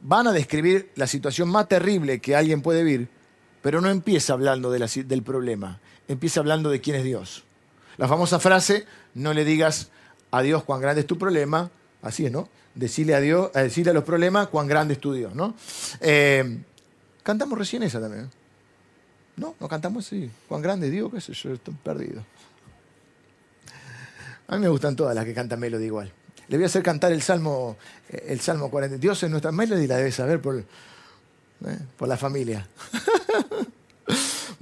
van 0.00 0.26
a 0.26 0.32
describir 0.32 0.90
la 0.96 1.06
situación 1.06 1.48
más 1.48 1.68
terrible 1.68 2.20
que 2.20 2.34
alguien 2.34 2.62
puede 2.62 2.82
vivir, 2.82 3.08
pero 3.62 3.80
no 3.80 3.88
empieza 3.88 4.32
hablando 4.32 4.70
del 4.70 5.22
problema, 5.22 5.80
empieza 6.08 6.40
hablando 6.40 6.70
de 6.70 6.80
quién 6.80 6.96
es 6.96 7.04
Dios. 7.04 7.44
La 7.98 8.08
famosa 8.08 8.38
frase, 8.38 8.86
no 9.14 9.32
le 9.32 9.44
digas 9.44 9.90
a 10.30 10.42
Dios 10.42 10.64
cuán 10.64 10.80
grande 10.80 11.02
es 11.02 11.06
tu 11.06 11.18
problema, 11.18 11.70
así 12.00 12.26
es, 12.26 12.32
¿no? 12.32 12.48
Decirle 12.74 13.14
a 13.14 13.20
Dios, 13.20 13.52
decirle 13.52 13.90
a 13.90 13.94
los 13.94 14.04
problemas 14.04 14.48
cuán 14.48 14.66
grande 14.66 14.94
es 14.94 15.00
tu 15.00 15.12
Dios, 15.12 15.34
¿no? 15.34 15.54
Eh, 16.00 16.62
cantamos 17.22 17.58
recién 17.58 17.82
esa 17.82 18.00
también. 18.00 18.30
No, 19.36 19.54
no 19.60 19.68
cantamos 19.68 20.06
así. 20.06 20.30
Cuán 20.48 20.62
grande 20.62 20.86
es 20.86 20.92
Dios, 20.92 21.10
qué 21.12 21.20
sé 21.20 21.32
yo, 21.32 21.52
estoy 21.52 21.74
perdido. 21.74 22.24
A 24.48 24.56
mí 24.56 24.62
me 24.62 24.68
gustan 24.68 24.96
todas 24.96 25.14
las 25.14 25.24
que 25.24 25.32
cantan 25.32 25.60
Melody 25.60 25.84
igual. 25.84 26.12
Le 26.52 26.58
voy 26.58 26.64
a 26.64 26.66
hacer 26.66 26.82
cantar 26.82 27.12
el 27.12 27.22
Salmo, 27.22 27.78
el 28.10 28.38
Salmo 28.40 28.70
40. 28.70 28.98
Dios 28.98 29.22
es 29.22 29.30
nuestra 29.30 29.50
Melody, 29.52 29.86
la 29.86 29.96
debe 29.96 30.12
saber 30.12 30.38
por, 30.38 30.58
eh, 30.58 30.64
por 31.96 32.06
la 32.06 32.18
familia. 32.18 32.68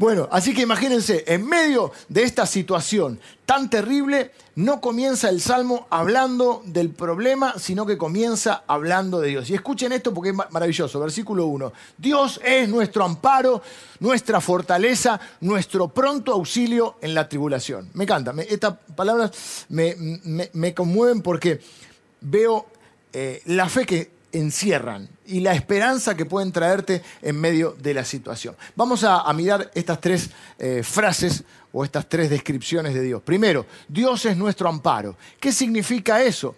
Bueno, 0.00 0.30
así 0.32 0.54
que 0.54 0.62
imagínense, 0.62 1.24
en 1.26 1.46
medio 1.46 1.92
de 2.08 2.22
esta 2.22 2.46
situación 2.46 3.20
tan 3.44 3.68
terrible, 3.68 4.30
no 4.54 4.80
comienza 4.80 5.28
el 5.28 5.42
salmo 5.42 5.86
hablando 5.90 6.62
del 6.64 6.88
problema, 6.88 7.58
sino 7.58 7.84
que 7.84 7.98
comienza 7.98 8.64
hablando 8.66 9.20
de 9.20 9.28
Dios. 9.28 9.50
Y 9.50 9.54
escuchen 9.54 9.92
esto 9.92 10.14
porque 10.14 10.30
es 10.30 10.34
maravilloso. 10.34 10.98
Versículo 11.00 11.44
1. 11.44 11.70
Dios 11.98 12.40
es 12.42 12.66
nuestro 12.66 13.04
amparo, 13.04 13.60
nuestra 13.98 14.40
fortaleza, 14.40 15.20
nuestro 15.42 15.88
pronto 15.88 16.32
auxilio 16.32 16.96
en 17.02 17.12
la 17.12 17.28
tribulación. 17.28 17.90
Me 17.92 18.04
encanta. 18.04 18.32
estas 18.48 18.76
palabras 18.96 19.66
me, 19.68 20.74
conmueven 20.74 21.20
porque 21.20 21.60
veo 22.22 22.64
eh, 23.12 23.42
la 23.44 23.68
fe 23.68 23.84
que 23.84 24.19
encierran 24.32 25.08
y 25.26 25.40
la 25.40 25.54
esperanza 25.54 26.16
que 26.16 26.26
pueden 26.26 26.52
traerte 26.52 27.02
en 27.22 27.40
medio 27.40 27.76
de 27.80 27.94
la 27.94 28.04
situación. 28.04 28.56
Vamos 28.76 29.04
a, 29.04 29.30
mirar 29.32 29.70
estas 29.74 30.00
tres 30.00 30.30
eh, 30.58 30.82
frases 30.82 31.44
o 31.72 31.84
estas 31.84 32.08
tres 32.08 32.30
descripciones 32.30 32.94
de 32.94 33.02
Dios. 33.02 33.22
Primero, 33.22 33.66
Dios 33.88 34.24
es 34.26 34.36
nuestro 34.36 34.68
amparo. 34.68 35.16
¿Qué 35.38 35.52
significa 35.52 36.22
eso? 36.22 36.56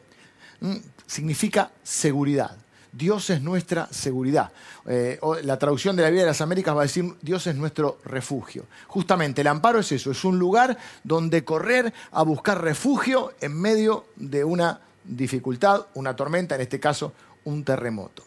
Mm, 0.61 0.77
significa 1.07 1.71
seguridad. 1.83 2.57
Dios 2.93 3.31
es 3.31 3.41
nuestra 3.41 3.89
seguridad. 3.91 4.53
Eh, 4.87 5.19
la 5.45 5.59
traducción 5.59 5.97
de 5.97 6.03
la 6.03 6.09
Biblia 6.09 6.25
de 6.25 6.31
las 6.31 6.43
Américas 6.43 6.77
va 6.77 6.81
a 6.81 6.85
decir 6.85 7.15
Dios 7.23 7.47
es 7.47 7.57
nuestro 7.57 7.99
refugio. 8.05 8.67
Justamente 8.87 9.41
el 9.41 9.47
amparo 9.47 9.79
es 9.79 9.91
eso, 9.93 10.11
es 10.11 10.25
un 10.25 10.39
lugar 10.39 10.77
donde 11.03 11.43
correr 11.43 11.93
a 12.11 12.23
buscar 12.23 12.61
refugio 12.61 13.33
en 13.41 13.59
medio 13.59 14.07
de 14.17 14.45
una 14.45 14.81
dificultad, 15.05 15.87
una 15.95 16.15
tormenta, 16.15 16.55
en 16.55 16.61
este 16.61 16.79
caso 16.79 17.13
un 17.45 17.65
terremoto. 17.65 18.25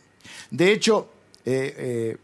De 0.50 0.72
hecho, 0.72 1.10
eh, 1.46 1.76
eh, 1.78 2.18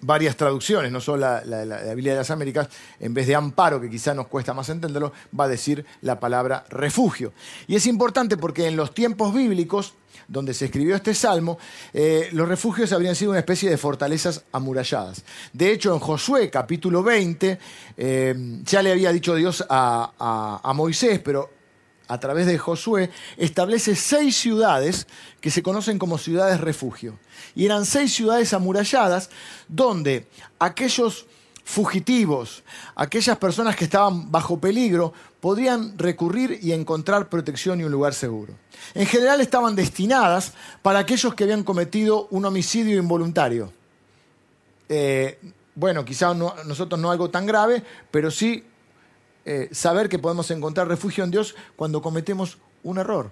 varias 0.00 0.36
traducciones, 0.36 0.92
no 0.92 1.00
solo 1.00 1.18
la, 1.18 1.94
Biblia 1.94 2.12
de 2.12 2.18
las 2.18 2.30
Américas, 2.30 2.68
en 3.00 3.14
vez 3.14 3.26
de 3.26 3.34
amparo, 3.34 3.80
que 3.80 3.90
quizá 3.90 4.14
nos 4.14 4.28
cuesta 4.28 4.54
más 4.54 4.68
entenderlo, 4.68 5.12
va 5.38 5.44
a 5.44 5.48
decir 5.48 5.84
la 6.02 6.20
palabra 6.20 6.64
refugio. 6.68 7.32
Y 7.66 7.74
es 7.74 7.86
importante 7.86 8.36
porque 8.36 8.66
en 8.66 8.76
los 8.76 8.94
tiempos 8.94 9.34
bíblicos, 9.34 9.94
donde 10.28 10.54
se 10.54 10.66
escribió 10.66 10.94
este 10.94 11.14
salmo, 11.14 11.58
eh, 11.92 12.28
los 12.32 12.46
refugios 12.48 12.92
habrían 12.92 13.16
sido 13.16 13.32
una 13.32 13.40
especie 13.40 13.70
de 13.70 13.78
fortalezas 13.78 14.44
amuralladas. 14.52 15.24
De 15.52 15.72
hecho, 15.72 15.92
en 15.92 16.00
Josué 16.00 16.50
capítulo 16.50 17.02
20, 17.02 17.58
ya 18.64 18.82
le 18.82 18.92
había 18.92 19.10
dicho 19.10 19.34
Dios 19.34 19.64
a 19.68 20.72
Moisés, 20.74 21.18
pero 21.18 21.57
a 22.08 22.18
través 22.18 22.46
de 22.46 22.58
Josué, 22.58 23.10
establece 23.36 23.94
seis 23.94 24.36
ciudades 24.36 25.06
que 25.40 25.50
se 25.50 25.62
conocen 25.62 25.98
como 25.98 26.18
ciudades 26.18 26.60
refugio. 26.60 27.18
Y 27.54 27.66
eran 27.66 27.84
seis 27.84 28.12
ciudades 28.12 28.52
amuralladas 28.52 29.30
donde 29.68 30.26
aquellos 30.58 31.26
fugitivos, 31.64 32.62
aquellas 32.96 33.36
personas 33.36 33.76
que 33.76 33.84
estaban 33.84 34.32
bajo 34.32 34.58
peligro, 34.58 35.12
podían 35.38 35.98
recurrir 35.98 36.58
y 36.62 36.72
encontrar 36.72 37.28
protección 37.28 37.80
y 37.80 37.84
un 37.84 37.92
lugar 37.92 38.14
seguro. 38.14 38.54
En 38.94 39.06
general 39.06 39.42
estaban 39.42 39.76
destinadas 39.76 40.54
para 40.80 41.00
aquellos 41.00 41.34
que 41.34 41.44
habían 41.44 41.64
cometido 41.64 42.26
un 42.30 42.46
homicidio 42.46 42.98
involuntario. 42.98 43.70
Eh, 44.88 45.38
bueno, 45.74 46.04
quizá 46.04 46.32
nosotros 46.32 46.98
no 46.98 47.10
algo 47.10 47.28
tan 47.28 47.44
grave, 47.44 47.84
pero 48.10 48.30
sí 48.30 48.64
eh, 49.50 49.70
saber 49.72 50.10
que 50.10 50.18
podemos 50.18 50.50
encontrar 50.50 50.88
refugio 50.88 51.24
en 51.24 51.30
Dios 51.30 51.54
cuando 51.74 52.02
cometemos 52.02 52.58
un 52.82 52.98
error. 52.98 53.30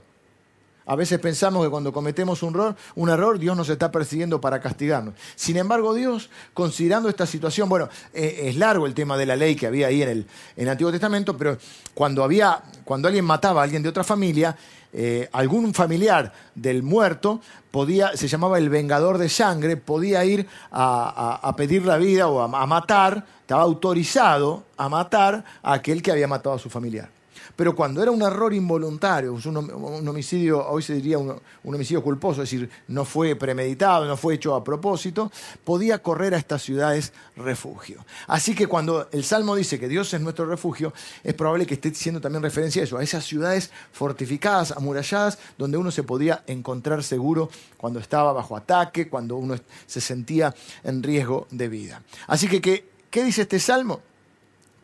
A 0.87 0.97
veces 0.97 1.19
pensamos 1.19 1.63
que 1.63 1.69
cuando 1.69 1.93
cometemos 1.93 2.43
un 2.43 2.55
error, 2.55 2.75
un 2.95 3.11
error, 3.11 3.39
Dios 3.39 3.55
nos 3.55 3.69
está 3.69 3.93
persiguiendo 3.93 4.41
para 4.41 4.59
castigarnos. 4.63 5.13
Sin 5.35 5.59
embargo, 5.59 5.93
Dios, 5.93 6.31
considerando 6.55 7.11
esta 7.11 7.27
situación, 7.27 7.69
bueno, 7.69 7.91
eh, 8.15 8.45
es 8.45 8.57
largo 8.57 8.87
el 8.87 8.95
tema 8.95 9.19
de 9.19 9.27
la 9.27 9.37
ley 9.37 9.57
que 9.57 9.67
había 9.67 9.89
ahí 9.89 10.01
en 10.01 10.09
el, 10.09 10.19
en 10.57 10.63
el 10.63 10.69
Antiguo 10.71 10.91
Testamento, 10.91 11.37
pero 11.37 11.59
cuando, 11.93 12.25
había, 12.25 12.63
cuando 12.85 13.09
alguien 13.09 13.27
mataba 13.27 13.61
a 13.61 13.65
alguien 13.65 13.83
de 13.83 13.91
otra 13.91 14.03
familia, 14.03 14.57
eh, 14.99 15.29
algún 15.33 15.75
familiar 15.75 16.33
del 16.55 16.83
muerto 16.83 17.43
podía, 17.71 18.17
se 18.17 18.29
llamaba 18.29 18.57
el 18.57 18.71
vengador 18.71 19.19
de 19.19 19.29
sangre, 19.29 19.77
podía 19.77 20.25
ir 20.25 20.47
a, 20.73 21.53
pedir 21.55 21.85
la 21.85 21.99
vida 21.99 22.29
o 22.29 22.41
a, 22.41 22.67
matar, 22.67 23.27
estaba 23.43 23.61
autorizado 23.61 24.65
a 24.79 24.89
matar 24.89 25.45
a 25.63 25.75
aquel 25.75 26.03
que 26.03 26.13
había 26.13 26.27
matado 26.27 26.57
a 26.57 26.59
su 26.59 26.71
familiar. 26.71 27.11
Pero 27.57 27.75
cuando 27.75 28.03
era 28.03 28.11
un 28.11 28.21
error 28.21 28.53
involuntario, 28.53 29.33
un, 29.33 30.09
homicidio, 30.09 30.69
hoy 30.69 30.83
se 30.83 30.95
diría 30.95 31.19
un, 31.19 31.41
homicidio 31.65 32.03
culposo, 32.03 32.43
es 32.43 32.51
decir, 32.51 32.69
no 32.89 33.07
fue 33.07 33.35
premeditado, 33.35 34.05
no 34.05 34.19
fue 34.19 34.35
hecho 34.35 34.55
a 34.55 34.63
propósito, 34.63 35.33
podía 35.65 36.03
correr 36.03 36.35
a 36.35 36.37
estas 36.37 36.63
ciudades 36.63 37.15
refugio. 37.35 38.05
Así 38.27 38.55
que 38.55 38.67
cuando 38.67 39.09
el 39.11 39.25
Salmo 39.25 39.57
dice 39.57 39.81
que 39.81 39.89
Dios 39.89 40.13
es 40.13 40.21
nuestro 40.21 40.45
refugio, 40.45 40.93
es 41.25 41.33
probable 41.33 41.65
que 41.65 41.75
esté 41.75 41.89
haciendo 41.89 42.21
también 42.21 42.43
referencia 42.43 42.83
a 42.83 42.85
eso, 42.85 42.99
a 42.99 43.03
esas 43.03 43.25
ciudades 43.25 43.71
fortificadas, 43.91 44.73
amuralladas, 44.73 45.39
donde 45.57 45.79
uno 45.79 45.91
se 45.91 46.03
podía 46.03 46.45
encontrar 46.47 47.03
seguro 47.03 47.49
cuando 47.79 48.01
estaba 48.01 48.35
bajo 48.35 48.55
ataque, 48.55 49.09
cuando 49.09 49.37
uno 49.37 49.57
se 49.87 50.03
sentía 50.03 50.55
en 50.85 51.03
riesgo 51.03 51.47
de 51.51 51.69
vida. 51.69 52.03
Así 52.27 52.49
que, 52.49 52.61
¿qué, 52.61 52.87
qué 53.09 53.25
dice 53.25 53.43
este 53.43 53.59
Salmo? 53.59 54.03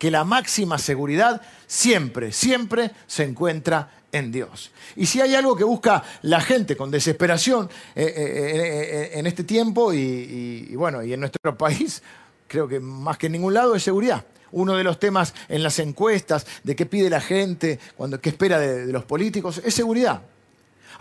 Que 0.03 0.11
la 0.11 0.25
máxima 0.25 0.79
seguridad 0.79 1.41
siempre, 1.69 2.33
siempre 2.33 2.91
se 3.07 3.23
encuentra 3.23 3.89
en 4.11 4.33
Dios. 4.33 4.73
Y 4.97 5.07
si 5.07 5.21
hay 5.21 5.37
algo 5.37 5.55
que 5.55 5.63
busca 5.63 6.03
la 6.23 6.41
gente 6.41 6.77
con 6.77 6.91
desesperación 6.91 7.71
eh, 7.95 8.03
eh, 8.03 8.13
eh, 8.17 9.11
en 9.15 9.29
este 9.29 9.45
tiempo 9.45 9.95
y, 9.95 10.75
bueno, 10.75 11.05
y 11.05 11.13
en 11.13 11.21
nuestro 11.21 11.57
país, 11.57 12.03
creo 12.49 12.67
que 12.67 12.81
más 12.81 13.17
que 13.17 13.27
en 13.27 13.33
ningún 13.35 13.55
lado 13.55 13.77
es 13.77 13.85
seguridad. 13.85 14.25
Uno 14.51 14.77
de 14.77 14.83
los 14.83 14.99
temas 14.99 15.35
en 15.49 15.63
las 15.63 15.79
encuestas 15.79 16.49
de 16.65 16.75
qué 16.75 16.85
pide 16.85 17.09
la 17.09 17.21
gente, 17.21 17.79
cuando, 17.97 18.21
qué 18.21 18.31
espera 18.31 18.59
de 18.59 18.93
los 18.93 19.05
políticos, 19.05 19.63
es 19.65 19.73
seguridad. 19.73 20.21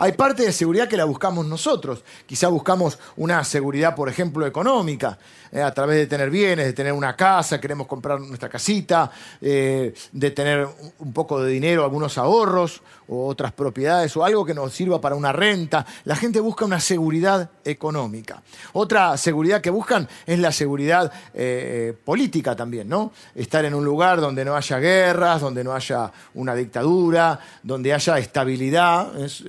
Hay 0.03 0.13
parte 0.13 0.41
de 0.41 0.51
seguridad 0.51 0.87
que 0.87 0.97
la 0.97 1.05
buscamos 1.05 1.45
nosotros. 1.45 2.03
Quizá 2.25 2.47
buscamos 2.47 2.97
una 3.17 3.43
seguridad, 3.43 3.93
por 3.93 4.09
ejemplo, 4.09 4.47
económica, 4.47 5.19
eh, 5.51 5.61
a 5.61 5.71
través 5.75 5.97
de 5.97 6.07
tener 6.07 6.31
bienes, 6.31 6.65
de 6.65 6.73
tener 6.73 6.91
una 6.91 7.15
casa, 7.15 7.61
queremos 7.61 7.85
comprar 7.85 8.19
nuestra 8.19 8.49
casita, 8.49 9.11
eh, 9.39 9.93
de 10.11 10.31
tener 10.31 10.67
un 10.97 11.13
poco 11.13 11.43
de 11.43 11.51
dinero, 11.51 11.83
algunos 11.83 12.17
ahorros 12.17 12.81
o 13.09 13.27
otras 13.27 13.51
propiedades 13.51 14.17
o 14.17 14.25
algo 14.25 14.43
que 14.43 14.55
nos 14.55 14.73
sirva 14.73 14.99
para 14.99 15.13
una 15.13 15.31
renta. 15.31 15.85
La 16.05 16.15
gente 16.15 16.39
busca 16.39 16.65
una 16.65 16.79
seguridad 16.79 17.51
económica. 17.63 18.41
Otra 18.73 19.15
seguridad 19.17 19.61
que 19.61 19.69
buscan 19.69 20.07
es 20.25 20.39
la 20.39 20.51
seguridad 20.51 21.11
eh, 21.35 21.93
política 22.03 22.55
también, 22.55 22.89
¿no? 22.89 23.11
Estar 23.35 23.65
en 23.65 23.75
un 23.75 23.85
lugar 23.85 24.19
donde 24.19 24.43
no 24.43 24.55
haya 24.55 24.79
guerras, 24.79 25.41
donde 25.41 25.63
no 25.63 25.75
haya 25.75 26.11
una 26.33 26.55
dictadura, 26.55 27.39
donde 27.61 27.93
haya 27.93 28.17
estabilidad. 28.17 29.15
Es, 29.21 29.43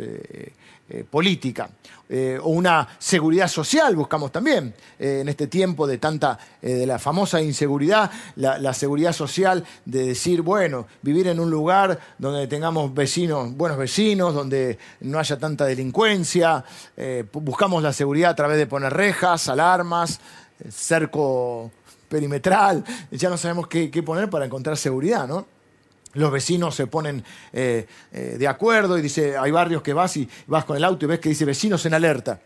política. 1.10 1.70
Eh, 2.08 2.38
o 2.42 2.50
una 2.50 2.86
seguridad 2.98 3.48
social 3.48 3.96
buscamos 3.96 4.30
también 4.30 4.74
en 4.98 5.26
este 5.28 5.46
tiempo 5.46 5.86
de 5.86 5.96
tanta, 5.96 6.38
de 6.60 6.86
la 6.86 6.98
famosa 6.98 7.40
inseguridad, 7.40 8.10
la, 8.36 8.74
seguridad 8.74 9.14
social 9.14 9.64
de 9.86 10.08
decir, 10.08 10.42
bueno, 10.42 10.86
vivir 11.00 11.28
en 11.28 11.40
un 11.40 11.50
lugar 11.50 11.98
donde 12.18 12.46
tengamos 12.46 12.92
vecinos, 12.92 13.56
buenos 13.56 13.78
vecinos, 13.78 14.34
donde 14.34 14.78
no 15.00 15.18
haya 15.18 15.38
tanta 15.38 15.64
delincuencia, 15.64 16.62
buscamos 17.32 17.82
la 17.82 17.94
seguridad 17.94 18.32
a 18.32 18.36
través 18.36 18.58
de 18.58 18.66
poner 18.66 18.92
rejas, 18.92 19.48
alarmas, 19.48 20.20
cerco 20.70 21.70
perimetral, 22.08 22.84
ya 23.10 23.30
no 23.30 23.38
sabemos 23.38 23.68
qué 23.68 24.02
poner 24.02 24.28
para 24.28 24.44
encontrar 24.44 24.76
seguridad, 24.76 25.26
¿no? 25.26 25.46
Los 26.14 26.30
vecinos 26.30 26.74
se 26.74 26.86
ponen 26.86 27.24
eh, 27.52 27.86
eh, 28.12 28.36
de 28.38 28.48
acuerdo 28.48 28.98
y 28.98 29.02
dice, 29.02 29.36
hay 29.36 29.50
barrios 29.50 29.82
que 29.82 29.92
vas 29.92 30.16
y 30.16 30.28
vas 30.46 30.64
con 30.64 30.76
el 30.76 30.84
auto 30.84 31.04
y 31.04 31.08
ves 31.08 31.20
que 31.20 31.28
dice 31.28 31.44
vecinos 31.44 31.84
en 31.86 31.94
alerta. 31.94 32.40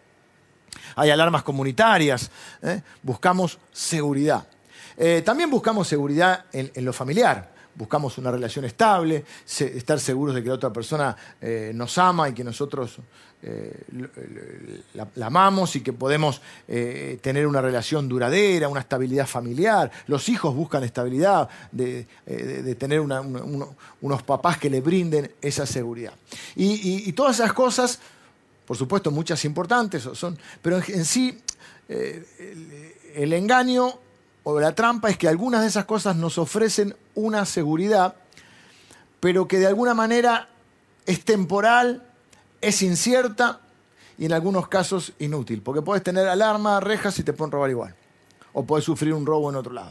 Hay 0.97 1.11
alarmas 1.11 1.43
comunitarias, 1.43 2.31
¿eh? 2.63 2.81
buscamos 3.03 3.59
seguridad. 3.73 4.47
también 5.25 5.51
buscamos 5.51 5.89
seguridad 5.89 6.47
en, 6.53 6.85
lo 6.85 6.93
familiar. 6.93 7.56
Buscamos 7.77 8.19
una 8.19 8.31
relación 8.31 8.65
estable, 8.65 9.25
estar 9.47 10.01
seguros 10.01 10.35
de 10.35 10.43
que 10.43 10.49
la 10.49 10.55
otra 10.55 10.73
persona 10.73 11.17
nos 11.75 11.99
ama 11.99 12.29
y 12.29 12.33
que 12.33 12.43
nosotros 12.43 12.99
eh, 13.43 14.83
la, 14.95 15.27
amamos 15.27 15.77
y 15.77 15.81
que 15.83 15.93
podemos 15.93 16.41
eh, 16.67 17.19
tener 17.21 17.47
una 17.47 17.61
relación 17.61 18.09
duradera, 18.09 18.69
una 18.69 18.81
estabilidad 18.81 19.27
familiar. 19.27 19.91
Los 20.07 20.29
hijos 20.29 20.55
buscan 20.55 20.83
estabilidad, 20.83 21.49
de, 21.71 22.07
eh, 22.27 22.75
tener 22.77 23.01
unos 23.01 24.23
papás 24.25 24.59
que 24.59 24.71
le 24.71 24.81
brinden 24.81 25.31
esa 25.41 25.67
seguridad. 25.67 26.15
Y, 26.57 27.13
todas 27.13 27.39
esas 27.39 27.53
cosas, 27.53 28.01
por 28.67 28.77
supuesto, 28.77 29.11
muchas 29.11 29.45
importantes 29.45 30.09
son, 30.15 30.37
pero 30.63 30.79
en, 30.89 31.05
sí 31.05 31.39
el 31.89 33.33
engaño 33.33 34.01
o 34.49 34.61
la 34.61 34.77
trampa 34.77 35.11
es 35.11 35.19
que 35.19 35.27
algunas 35.27 35.63
de 35.63 35.67
esas 35.67 35.87
cosas 35.87 36.15
nos 36.15 36.39
ofrecen 36.39 36.95
una 37.17 37.45
seguridad, 37.45 38.15
pero 39.19 39.49
que 39.49 39.59
de 39.59 39.67
alguna 39.67 39.93
manera 39.93 40.49
es 41.05 41.25
temporal 41.25 42.05
es 42.61 42.81
incierta 42.83 43.59
y 44.17 44.27
en 44.27 44.33
algunos 44.33 44.69
casos 44.69 45.15
inútil, 45.19 45.63
porque 45.63 45.83
puedes 45.83 46.05
tener 46.05 46.29
alarma, 46.29 46.79
rejas 46.79 47.19
y 47.19 47.25
te 47.25 47.33
pueden 47.33 47.51
robar 47.51 47.71
igual, 47.71 47.97
o 48.53 48.65
puedes 48.65 48.85
sufrir 48.85 49.15
un 49.15 49.27
robo 49.27 49.51
en 49.51 49.57
otro 49.57 49.73
lado. 49.73 49.91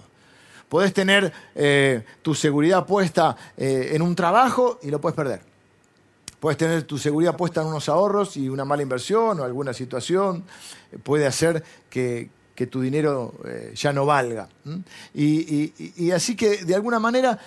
Puedes 0.69 0.93
tener 0.93 1.33
eh, 1.53 2.05
tu 2.21 2.33
seguridad 2.33 2.85
puesta 2.85 3.35
eh, 3.57 3.89
en 3.91 4.01
un 4.01 4.15
trabajo 4.15 4.79
y 4.81 4.89
lo 4.89 5.01
puedes 5.01 5.17
perder. 5.17 5.41
Puedes 6.39 6.57
tener 6.57 6.83
tu 6.83 6.97
seguridad 6.97 7.35
puesta 7.35 7.59
en 7.59 7.67
unos 7.67 7.89
ahorros 7.89 8.37
y 8.37 8.47
una 8.47 8.63
mala 8.63 8.83
inversión 8.83 9.37
o 9.37 9.43
alguna 9.43 9.73
situación 9.73 10.45
puede 11.03 11.27
hacer 11.27 11.61
que, 11.89 12.29
tu 12.67 12.81
dinero 12.81 13.33
eh, 13.45 13.73
ya 13.75 13.91
no 13.91 14.05
valga. 14.05 14.47
y 15.13 16.11
así 16.11 16.35
que 16.35 16.65
de 16.65 16.75
alguna 16.75 16.99
manera 16.99 17.39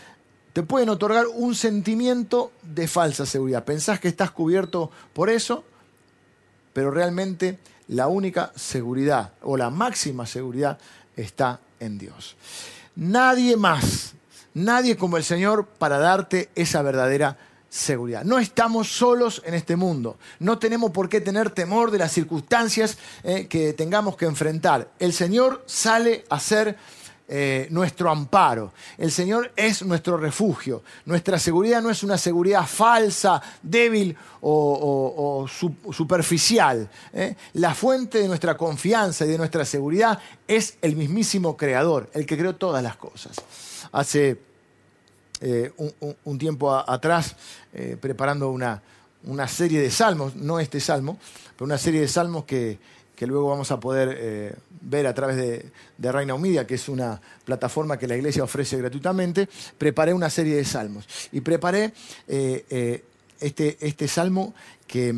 te 0.53 0.63
pueden 0.63 0.89
otorgar 0.89 1.27
un 1.29 1.55
sentimiento 1.55 2.53
de 2.63 2.89
falsa 2.89 3.27
seguridad. 3.27 3.65
Pensás 3.65 4.01
que 4.01 4.09
estás 4.09 4.31
cubierto 4.31 4.91
por 5.13 5.31
eso, 5.31 5.65
pero 6.73 6.91
realmente 6.91 7.59
la 7.89 8.09
única 8.09 8.53
seguridad 8.55 9.33
o 9.43 9.57
la 9.57 9.71
máxima 9.71 10.27
seguridad 10.27 10.79
está 11.17 11.61
en 11.81 11.99
Dios. 11.99 12.37
Nadie 12.97 13.57
más, 13.57 14.15
nadie 14.55 14.97
como 14.97 15.17
el 15.17 15.25
Señor 15.25 15.67
para 15.67 15.99
darte 15.99 16.51
esa 16.55 16.83
verdadera 16.83 17.37
seguridad. 17.69 18.25
No 18.25 18.39
estamos 18.39 18.89
solos 18.89 19.43
en 19.45 19.55
este 19.55 19.77
mundo. 19.77 20.19
No 20.39 20.59
tenemos 20.59 20.91
por 20.91 21.09
qué 21.09 21.21
tener 21.21 21.51
temor 21.51 21.91
de 21.91 21.99
las 21.99 22.13
circunstancias 22.13 22.99
eh, 23.23 23.47
que 23.47 23.73
tengamos 23.73 24.17
que 24.17 24.27
enfrentar. 24.27 24.91
El 24.99 25.13
Señor 25.13 25.65
sale 25.67 26.25
a 26.31 26.41
ser 26.41 26.77
eh, 27.31 27.69
nuestro 27.71 28.11
amparo. 28.11 28.73
El 28.97 29.13
Señor 29.13 29.53
es 29.55 29.83
nuestro 29.83 30.17
refugio. 30.17 30.83
Nuestra 31.05 31.39
seguridad 31.39 31.83
no 31.83 31.91
es 31.91 32.03
una 32.03 32.17
seguridad 32.17 32.67
falsa, 32.67 33.43
débil 33.63 34.17
o, 34.41 35.47
superficial. 35.93 36.89
¿eh? 37.13 37.37
La 37.53 37.75
fuente 37.75 38.19
de 38.19 38.29
nuestra 38.29 38.57
confianza 38.57 39.27
y 39.27 39.29
de 39.29 39.37
nuestra 39.37 39.67
seguridad 39.67 40.19
es 40.47 40.79
el 40.81 40.97
mismísimo 40.97 41.55
Creador, 41.55 42.09
el 42.15 42.25
que 42.25 42.39
creó 42.39 42.57
todas 42.57 42.83
las 42.83 42.97
cosas. 42.97 43.37
Hace 43.93 44.48
eh, 45.41 45.73
un, 46.25 46.39
tiempo 46.39 46.73
atrás, 46.75 47.37
preparando 48.01 48.51
una, 48.51 48.83
una 49.25 49.47
serie 49.49 49.81
de 49.81 49.91
salmos, 49.91 50.37
no 50.37 50.59
este 50.61 50.81
salmo, 50.81 51.19
pero 51.57 51.67
una 51.67 51.79
serie 51.79 52.01
de 52.01 52.09
salmos 52.09 52.45
que 52.45 52.79
que 53.19 53.27
luego 53.27 53.49
vamos 53.49 53.73
a 53.73 53.81
poder 53.81 54.17
eh, 54.17 54.55
ver 54.81 55.09
a 55.09 55.13
través 55.13 55.37
de, 55.37 55.73
Reina 56.13 56.35
Humidia, 56.35 56.69
que 56.69 56.77
es 56.77 56.89
una 56.89 57.21
plataforma 57.45 57.99
que 57.99 58.07
la 58.07 58.15
iglesia 58.15 58.45
ofrece 58.45 58.77
gratuitamente, 58.77 59.49
preparé 59.77 60.15
una 60.15 60.31
serie 60.31 60.55
de 60.55 60.65
salmos. 60.65 61.05
Y 61.33 61.41
preparé 61.41 61.93
eh, 62.29 62.65
eh, 62.71 63.05
este, 63.41 63.77
este, 63.81 64.07
salmo 64.07 64.55
que, 64.87 65.13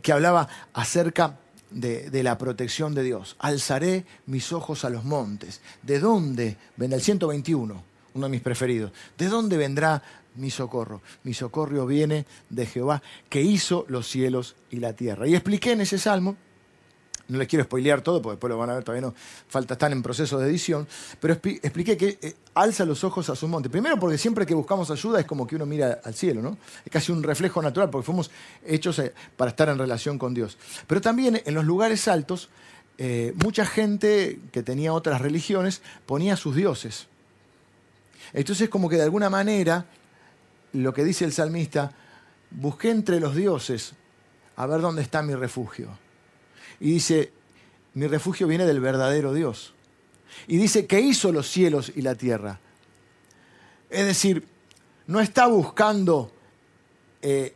que 0.00 0.12
hablaba 0.12 0.48
acerca 0.74 1.36
de, 1.72 2.22
la 2.22 2.38
protección 2.38 2.94
de 2.94 3.02
Dios. 3.02 3.34
Alzaré 3.40 4.04
mis 4.26 4.52
ojos 4.52 4.84
a 4.84 4.90
los 4.90 5.02
montes. 5.02 5.60
¿De 5.82 5.98
dónde 5.98 6.56
vendrá 6.76 6.98
el 6.98 7.02
121? 7.02 7.93
Uno 8.14 8.26
de 8.26 8.30
mis 8.30 8.40
preferidos. 8.40 8.92
¿De 9.18 9.28
dónde 9.28 9.56
vendrá 9.56 10.02
mi 10.36 10.50
socorro? 10.50 11.02
Mi 11.22 11.34
socorro 11.34 11.86
viene 11.86 12.26
de 12.48 12.66
Jehová, 12.66 13.02
que 13.28 13.42
hizo 13.42 13.84
los 13.88 14.08
cielos 14.08 14.56
y 14.70 14.78
la 14.78 14.94
tierra. 14.94 15.26
Y 15.26 15.34
expliqué 15.34 15.72
en 15.72 15.82
ese 15.82 15.98
salmo 15.98 16.36
no 17.28 17.38
les 17.38 17.48
quiero 17.48 17.64
spoilear 17.64 18.02
todo, 18.02 18.20
porque 18.20 18.34
después 18.34 18.50
lo 18.50 18.58
van 18.58 18.70
a 18.70 18.74
ver, 18.74 18.84
todavía 18.84 19.08
no 19.08 19.14
falta, 19.48 19.74
están 19.74 19.92
en 19.92 20.02
proceso 20.02 20.38
de 20.38 20.48
edición, 20.48 20.86
pero 21.20 21.34
expliqué 21.34 21.96
que 21.96 22.18
eh, 22.20 22.34
alza 22.54 22.84
los 22.84 23.02
ojos 23.02 23.30
a 23.30 23.36
su 23.36 23.48
monte. 23.48 23.70
Primero 23.70 23.98
porque 23.98 24.18
siempre 24.18 24.44
que 24.44 24.54
buscamos 24.54 24.90
ayuda 24.90 25.20
es 25.20 25.26
como 25.26 25.46
que 25.46 25.56
uno 25.56 25.64
mira 25.64 26.00
al 26.04 26.14
cielo, 26.14 26.42
¿no? 26.42 26.58
Es 26.84 26.92
casi 26.92 27.12
un 27.12 27.22
reflejo 27.22 27.62
natural, 27.62 27.88
porque 27.88 28.04
fuimos 28.04 28.30
hechos 28.66 28.98
eh, 28.98 29.14
para 29.36 29.50
estar 29.50 29.68
en 29.68 29.78
relación 29.78 30.18
con 30.18 30.34
Dios. 30.34 30.58
Pero 30.86 31.00
también 31.00 31.40
en 31.44 31.54
los 31.54 31.64
lugares 31.64 32.08
altos, 32.08 32.50
eh, 32.98 33.32
mucha 33.42 33.64
gente 33.64 34.38
que 34.52 34.62
tenía 34.62 34.92
otras 34.92 35.20
religiones 35.20 35.82
ponía 36.06 36.36
sus 36.36 36.54
dioses. 36.54 37.06
Entonces 38.34 38.68
como 38.68 38.88
que 38.88 38.96
de 38.96 39.04
alguna 39.04 39.30
manera, 39.30 39.86
lo 40.72 40.92
que 40.92 41.04
dice 41.04 41.24
el 41.24 41.32
salmista, 41.32 41.92
busqué 42.50 42.90
entre 42.90 43.20
los 43.20 43.34
dioses 43.34 43.94
a 44.56 44.66
ver 44.66 44.80
dónde 44.80 45.02
está 45.02 45.22
mi 45.22 45.34
refugio. 45.34 45.88
Y 46.80 46.92
dice, 46.92 47.32
mi 47.94 48.06
refugio 48.06 48.46
viene 48.46 48.66
del 48.66 48.80
verdadero 48.80 49.32
Dios. 49.32 49.72
Y 50.46 50.56
dice 50.56 50.86
que 50.86 51.00
hizo 51.00 51.32
los 51.32 51.48
cielos 51.48 51.92
y 51.94 52.02
la 52.02 52.16
tierra. 52.16 52.58
Es 53.88 54.04
decir, 54.04 54.46
no 55.06 55.20
está 55.20 55.46
buscando 55.46 56.32
eh, 57.22 57.54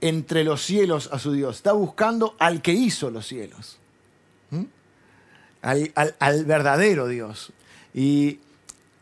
entre 0.00 0.44
los 0.44 0.64
cielos 0.64 1.08
a 1.12 1.18
su 1.18 1.32
Dios, 1.32 1.56
está 1.56 1.72
buscando 1.72 2.36
al 2.38 2.62
que 2.62 2.72
hizo 2.72 3.10
los 3.10 3.26
cielos, 3.26 3.78
al, 5.62 6.44
verdadero 6.44 7.08
Dios. 7.08 7.52
Y 7.94 8.40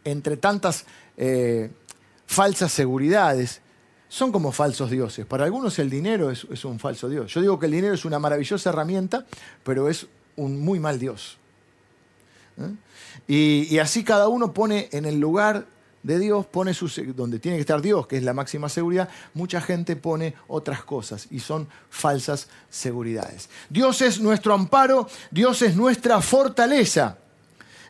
entre 0.05 0.37
tantas 0.37 0.87
eh, 1.16 1.70
falsas 2.27 2.72
seguridades, 2.72 3.61
son 4.09 4.31
como 4.31 4.53
falsos 4.53 4.90
dioses. 4.90 5.27
Para 5.27 5.44
algunos 5.44 5.79
el 5.79 5.90
dinero 5.90 6.31
es, 6.31 6.64
un 6.64 6.79
falso 6.79 7.09
dios. 7.09 7.33
Yo 7.33 7.40
digo 7.40 7.59
que 7.59 7.66
el 7.66 7.72
dinero 7.72 7.94
es 7.94 8.05
una 8.05 8.18
maravillosa 8.18 8.70
herramienta, 8.70 9.27
pero 9.64 9.88
es 9.88 10.07
un 10.37 10.61
muy 10.61 10.79
mal 10.79 10.98
dios. 10.98 11.38
¿Eh? 12.59 13.66
Y, 13.72 13.79
así 13.79 14.05
cada 14.05 14.29
uno 14.29 14.53
pone 14.53 14.88
en 14.92 15.05
el 15.05 15.18
lugar 15.18 15.66
de 16.05 16.18
Dios, 16.18 16.46
pone 16.46 16.74
su, 16.74 16.88
donde 17.14 17.38
tiene 17.40 17.57
que 17.57 17.62
estar 17.62 17.81
Dios, 17.81 18.07
que 18.07 18.16
es 18.16 18.22
la 18.22 18.35
máxima 18.35 18.68
seguridad, 18.68 19.09
mucha 19.33 19.61
gente 19.61 19.96
pone 19.96 20.35
otras 20.46 20.85
cosas 20.85 21.27
y 21.31 21.40
son 21.40 21.66
falsas 21.88 22.48
seguridades. 22.70 23.48
Dios 23.70 24.03
es 24.03 24.20
nuestro 24.20 24.55
amparo, 24.55 25.09
Dios 25.31 25.62
es 25.62 25.74
nuestra 25.74 26.20
fortaleza. 26.20 27.18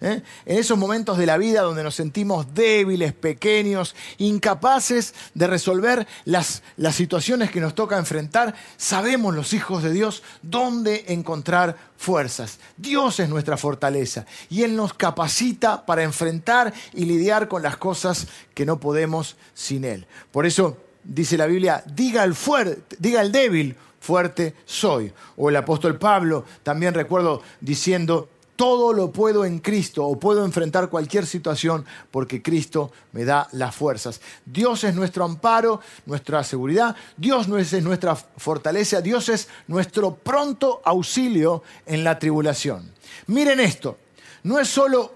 ¿Eh? 0.00 0.22
En 0.46 0.58
esos 0.58 0.78
momentos 0.78 1.18
de 1.18 1.26
la 1.26 1.38
vida 1.38 1.62
donde 1.62 1.82
nos 1.82 1.94
sentimos 1.94 2.54
débiles, 2.54 3.12
pequeños, 3.12 3.94
incapaces 4.18 5.14
de 5.34 5.46
resolver 5.46 6.06
las, 6.24 6.62
situaciones 6.92 7.50
que 7.50 7.60
nos 7.60 7.74
toca 7.74 7.98
enfrentar, 7.98 8.54
sabemos 8.76 9.34
los 9.34 9.52
hijos 9.52 9.82
de 9.82 9.92
Dios 9.92 10.22
dónde 10.42 11.04
encontrar 11.08 11.76
fuerzas. 11.96 12.58
Dios 12.76 13.20
es 13.20 13.28
nuestra 13.28 13.56
fortaleza 13.56 14.26
y 14.50 14.62
Él 14.62 14.76
nos 14.76 14.94
capacita 14.94 15.86
para 15.86 16.02
enfrentar 16.02 16.72
y 16.92 17.04
lidiar 17.04 17.48
con 17.48 17.62
las 17.62 17.76
cosas 17.76 18.26
que 18.54 18.66
no 18.66 18.78
podemos 18.78 19.36
sin 19.54 19.84
Él. 19.84 20.06
Por 20.30 20.46
eso 20.46 20.76
dice 21.02 21.36
la 21.36 21.46
Biblia, 21.46 21.82
diga 21.86 22.22
al, 22.22 22.34
fuerte, 22.34 22.96
diga 22.98 23.20
al 23.20 23.32
débil, 23.32 23.76
fuerte 24.00 24.54
soy. 24.64 25.12
O 25.36 25.48
el 25.48 25.56
apóstol 25.56 25.98
Pablo 25.98 26.44
también 26.62 26.94
recuerdo 26.94 27.42
diciendo 27.60 28.28
todo 28.56 28.92
lo 28.92 29.10
puedo 29.10 29.44
en 29.44 29.58
Cristo 29.58 30.06
o 30.06 30.18
puedo 30.18 30.44
enfrentar 30.44 30.88
cualquier 30.88 31.26
situación 31.26 31.84
porque 32.10 32.42
Cristo 32.42 32.92
me 33.12 33.24
da 33.24 33.48
las 33.52 33.74
fuerzas. 33.74 34.20
Dios 34.44 34.84
es 34.84 34.94
nuestro 34.94 35.24
amparo, 35.24 35.80
nuestra 36.06 36.44
seguridad, 36.44 36.94
Dios 37.16 37.48
es 37.48 37.82
nuestra 37.82 38.14
fortaleza, 38.14 39.00
Dios 39.00 39.28
es 39.28 39.48
nuestro 39.66 40.14
pronto 40.14 40.80
auxilio 40.84 41.62
en 41.86 42.04
la 42.04 42.18
tribulación. 42.18 42.92
Miren 43.26 43.60
esto, 43.60 43.98
no 44.44 44.58
es 44.58 44.68
solo 44.68 45.12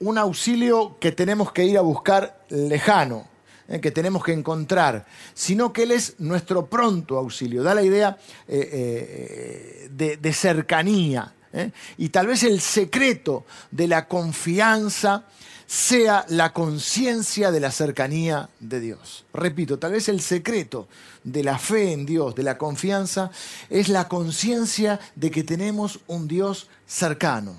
un 0.00 0.18
auxilio 0.18 0.96
que 1.00 1.12
tenemos 1.12 1.52
que 1.52 1.64
ir 1.64 1.78
a 1.78 1.82
buscar 1.82 2.44
lejano, 2.50 3.26
eh, 3.68 3.80
que 3.80 3.90
tenemos 3.90 4.22
que 4.22 4.32
encontrar, 4.32 5.06
sino 5.32 5.72
que 5.72 5.84
Él 5.84 5.92
es 5.92 6.16
nuestro 6.18 6.66
pronto 6.66 7.16
auxilio. 7.16 7.62
Da 7.62 7.74
la 7.74 7.82
idea 7.82 8.18
eh, 8.46 9.88
eh, 9.98 10.16
de 10.18 10.32
cercanía. 10.32 11.32
¿Eh? 11.54 11.70
Y 11.96 12.10
tal 12.10 12.26
vez 12.26 12.42
el 12.42 12.60
secreto 12.60 13.46
de 13.70 13.88
la 13.88 14.06
confianza 14.06 15.24
sea 15.66 16.26
la 16.28 16.52
conciencia 16.52 17.50
de 17.50 17.60
la 17.60 17.70
cercanía 17.70 18.50
de 18.60 18.80
Dios. 18.80 19.24
Repito, 19.32 19.78
tal 19.78 19.92
vez 19.92 20.08
el 20.08 20.20
secreto 20.20 20.88
de 21.22 21.42
la 21.42 21.58
fe 21.58 21.92
en 21.92 22.04
Dios, 22.04 22.34
de 22.34 22.42
la 22.42 22.58
confianza, 22.58 23.30
es 23.70 23.88
la 23.88 24.08
conciencia 24.08 25.00
de 25.14 25.30
que 25.30 25.42
tenemos 25.42 26.00
un 26.06 26.28
Dios 26.28 26.68
cercano. 26.86 27.56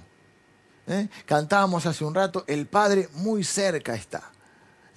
¿eh? 0.88 1.08
Cantábamos 1.26 1.86
hace 1.86 2.06
un 2.06 2.14
rato, 2.14 2.44
el 2.48 2.68
Padre 2.68 3.10
muy 3.14 3.44
cerca 3.44 3.96
está. 3.96 4.32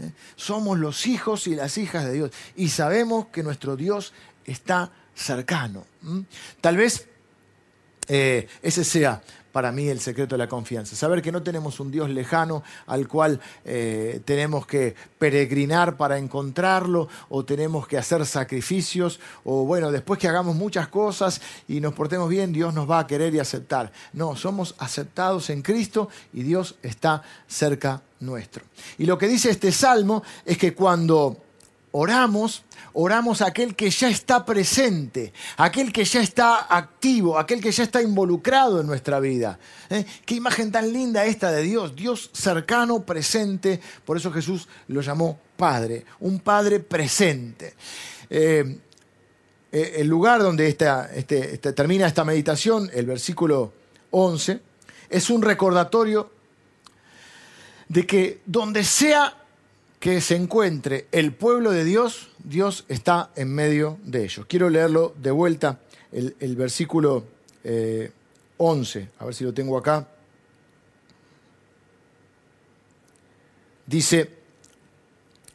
¿eh? 0.00 0.12
Somos 0.36 0.78
los 0.78 1.06
hijos 1.06 1.46
y 1.46 1.54
las 1.54 1.78
hijas 1.78 2.04
de 2.04 2.12
Dios 2.12 2.30
y 2.56 2.68
sabemos 2.68 3.28
que 3.28 3.42
nuestro 3.42 3.74
Dios 3.74 4.12
está 4.44 4.92
cercano. 5.14 5.86
Tal 6.60 6.76
vez 6.76 7.08
eh, 8.08 8.48
ese 8.62 8.84
sea 8.84 9.22
para 9.52 9.72
mí 9.72 9.88
el 9.88 10.00
secreto 10.00 10.34
de 10.34 10.38
la 10.38 10.48
confianza. 10.48 10.94
Saber 10.94 11.22
que 11.22 11.32
no 11.32 11.42
tenemos 11.42 11.80
un 11.80 11.90
Dios 11.90 12.10
lejano 12.10 12.62
al 12.86 13.08
cual 13.08 13.40
eh, 13.64 14.20
tenemos 14.24 14.66
que 14.66 14.94
peregrinar 15.18 15.96
para 15.96 16.18
encontrarlo 16.18 17.08
o 17.28 17.44
tenemos 17.44 17.88
que 17.88 17.98
hacer 17.98 18.24
sacrificios 18.26 19.18
o 19.44 19.64
bueno, 19.64 19.90
después 19.90 20.20
que 20.20 20.28
hagamos 20.28 20.54
muchas 20.54 20.88
cosas 20.88 21.40
y 21.66 21.80
nos 21.80 21.94
portemos 21.94 22.28
bien, 22.28 22.52
Dios 22.52 22.74
nos 22.74 22.88
va 22.88 23.00
a 23.00 23.06
querer 23.06 23.34
y 23.34 23.40
aceptar. 23.40 23.90
No, 24.12 24.36
somos 24.36 24.74
aceptados 24.78 25.50
en 25.50 25.62
Cristo 25.62 26.08
y 26.32 26.42
Dios 26.42 26.76
está 26.82 27.22
cerca 27.46 28.02
nuestro. 28.20 28.64
Y 28.98 29.06
lo 29.06 29.18
que 29.18 29.28
dice 29.28 29.50
este 29.50 29.72
salmo 29.72 30.22
es 30.44 30.58
que 30.58 30.74
cuando 30.74 31.47
oramos, 31.92 32.64
oramos 32.92 33.42
a 33.42 33.46
aquel 33.48 33.74
que 33.74 33.90
ya 33.90 34.08
está 34.08 34.44
presente, 34.44 35.32
aquel 35.56 35.92
que 35.92 36.04
ya 36.04 36.20
está 36.20 36.66
activo, 36.74 37.38
aquel 37.38 37.60
que 37.60 37.72
ya 37.72 37.84
está 37.84 38.02
involucrado 38.02 38.80
en 38.80 38.86
nuestra 38.86 39.20
vida. 39.20 39.58
¿Eh? 39.90 40.04
Qué 40.24 40.34
imagen 40.34 40.70
tan 40.70 40.92
linda 40.92 41.24
esta 41.24 41.50
de 41.50 41.62
Dios, 41.62 41.94
Dios 41.96 42.30
cercano, 42.32 43.04
presente, 43.04 43.80
por 44.04 44.16
eso 44.16 44.32
Jesús 44.32 44.68
lo 44.88 45.00
llamó 45.00 45.38
Padre, 45.56 46.04
un 46.20 46.40
Padre 46.40 46.80
presente. 46.80 47.74
Eh, 48.30 48.78
eh, 49.70 49.94
el 49.96 50.06
lugar 50.06 50.42
donde 50.42 50.68
este, 50.68 51.58
termina 51.58 52.06
esta 52.06 52.24
meditación, 52.24 52.90
el 52.92 53.06
versículo 53.06 53.72
11, 54.10 54.60
es 55.10 55.30
un 55.30 55.42
recordatorio 55.42 56.30
de 57.88 58.06
que 58.06 58.40
donde 58.46 58.84
sea 58.84 59.37
que 60.00 60.20
se 60.20 60.36
encuentre 60.36 61.08
el 61.10 61.32
pueblo 61.32 61.72
de 61.72 61.84
Dios, 61.84 62.30
Dios 62.38 62.84
está 62.88 63.30
en 63.34 63.52
medio 63.52 63.98
de 64.04 64.24
ellos. 64.24 64.46
Quiero 64.46 64.70
leerlo 64.70 65.14
de 65.20 65.30
vuelta, 65.30 65.80
el, 66.12 66.56
versículo 66.56 67.24
11, 68.56 68.98
eh, 69.00 69.08
a 69.18 69.24
ver 69.24 69.34
si 69.34 69.44
lo 69.44 69.52
tengo 69.52 69.76
acá. 69.76 70.06
Dice, 73.86 74.30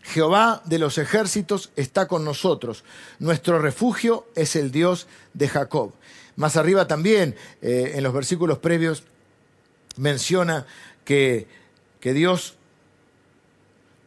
Jehová 0.01 0.61
de 0.65 0.79
los 0.79 0.97
ejércitos 0.97 1.71
está 1.75 2.07
con 2.07 2.25
nosotros, 2.25 2.83
nuestro 3.19 3.59
refugio 3.59 4.27
es 4.35 4.55
el 4.55 4.71
Dios 4.71 5.07
de 5.33 5.47
Jacob. 5.47 5.93
Más 6.35 6.57
arriba 6.57 6.87
también, 6.87 7.35
eh, 7.61 7.93
en 7.95 8.03
los 8.03 8.13
versículos 8.13 8.57
previos, 8.57 9.03
menciona 9.95 10.65
que, 11.05 11.47
que 11.99 12.13
Dios 12.13 12.55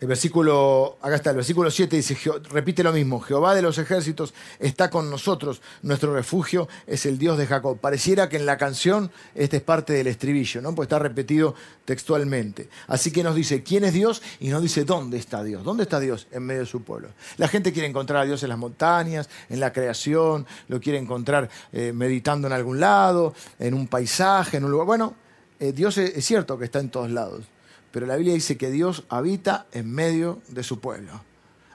el 0.06 0.08
versículo, 0.10 0.98
acá 1.02 1.16
está, 1.16 1.30
el 1.30 1.36
versículo 1.36 1.68
7 1.68 1.96
dice, 1.96 2.16
repite 2.48 2.84
lo 2.84 2.92
mismo, 2.92 3.20
Jehová 3.20 3.56
de 3.56 3.62
los 3.62 3.76
ejércitos 3.78 4.34
está 4.60 4.88
con 4.88 5.10
nosotros, 5.10 5.60
nuestro 5.82 6.14
refugio 6.14 6.68
es 6.86 7.06
el 7.06 7.18
Dios 7.18 7.36
de 7.38 7.44
Jacob. 7.48 7.78
Pareciera 7.80 8.28
que 8.28 8.36
en 8.36 8.46
la 8.46 8.56
canción 8.56 9.10
este 9.34 9.56
es 9.56 9.64
parte 9.64 9.94
del 9.94 10.06
estribillo, 10.06 10.62
¿no? 10.62 10.76
Pues 10.76 10.86
está 10.86 11.00
repetido 11.00 11.56
textualmente. 11.84 12.68
Así 12.86 13.10
que 13.10 13.24
nos 13.24 13.34
dice 13.34 13.64
quién 13.64 13.82
es 13.82 13.94
Dios 13.94 14.22
y 14.38 14.50
nos 14.50 14.62
dice 14.62 14.84
dónde 14.84 15.18
está 15.18 15.42
Dios. 15.42 15.64
¿Dónde 15.64 15.82
está 15.82 15.98
Dios? 15.98 16.28
En 16.30 16.44
medio 16.44 16.60
de 16.60 16.66
su 16.66 16.84
pueblo. 16.84 17.08
La 17.36 17.48
gente 17.48 17.72
quiere 17.72 17.88
encontrar 17.88 18.22
a 18.22 18.26
Dios 18.26 18.44
en 18.44 18.50
las 18.50 18.58
montañas, 18.58 19.28
en 19.48 19.58
la 19.58 19.72
creación, 19.72 20.46
lo 20.68 20.80
quiere 20.80 21.00
encontrar 21.00 21.50
eh, 21.72 21.90
meditando 21.92 22.46
en 22.46 22.52
algún 22.52 22.78
lado, 22.78 23.34
en 23.58 23.74
un 23.74 23.88
paisaje, 23.88 24.58
en 24.58 24.66
un 24.66 24.70
lugar. 24.70 24.86
Bueno, 24.86 25.16
eh, 25.58 25.72
Dios 25.72 25.98
es 25.98 26.24
cierto 26.24 26.56
que 26.56 26.66
está 26.66 26.78
en 26.78 26.90
todos 26.90 27.10
lados 27.10 27.55
pero 27.96 28.04
la 28.04 28.16
Biblia 28.16 28.34
dice 28.34 28.58
que 28.58 28.70
Dios 28.70 29.04
habita 29.08 29.64
en 29.72 29.90
medio 29.90 30.42
de 30.48 30.62
su 30.62 30.80
pueblo. 30.80 31.12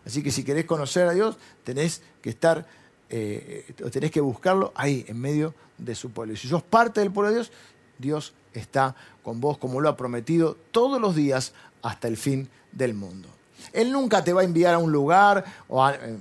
Así 0.05 0.21
que 0.21 0.29
si 0.29 0.43
querés 0.43 0.65
conocer 0.65 1.07
a 1.07 1.13
Dios, 1.13 1.39
tenés 1.63 2.03
que 2.21 2.29
estar, 2.29 2.67
eh, 3.09 3.73
tenés 3.91 4.11
que 4.11 4.21
buscarlo 4.21 4.71
ahí, 4.75 5.03
en 5.07 5.19
medio 5.19 5.55
de 5.79 5.95
su 5.95 6.11
pueblo. 6.11 6.35
Y 6.35 6.37
si 6.37 6.47
sos 6.47 6.61
parte 6.61 6.99
del 6.99 7.11
pueblo 7.11 7.31
de 7.31 7.37
Dios, 7.37 7.51
Dios 7.97 8.33
está 8.53 8.95
con 9.23 9.41
vos 9.41 9.57
como 9.57 9.81
lo 9.81 9.89
ha 9.89 9.97
prometido 9.97 10.55
todos 10.69 11.01
los 11.01 11.15
días 11.15 11.53
hasta 11.81 12.07
el 12.07 12.17
fin 12.17 12.47
del 12.71 12.93
mundo. 12.93 13.27
Él 13.73 13.91
nunca 13.91 14.23
te 14.23 14.31
va 14.31 14.41
a 14.41 14.43
enviar 14.43 14.75
a 14.75 14.77
un 14.77 14.91
lugar, 14.91 15.43
o 15.69 15.83
a 15.83 15.95
eh, 15.95 16.17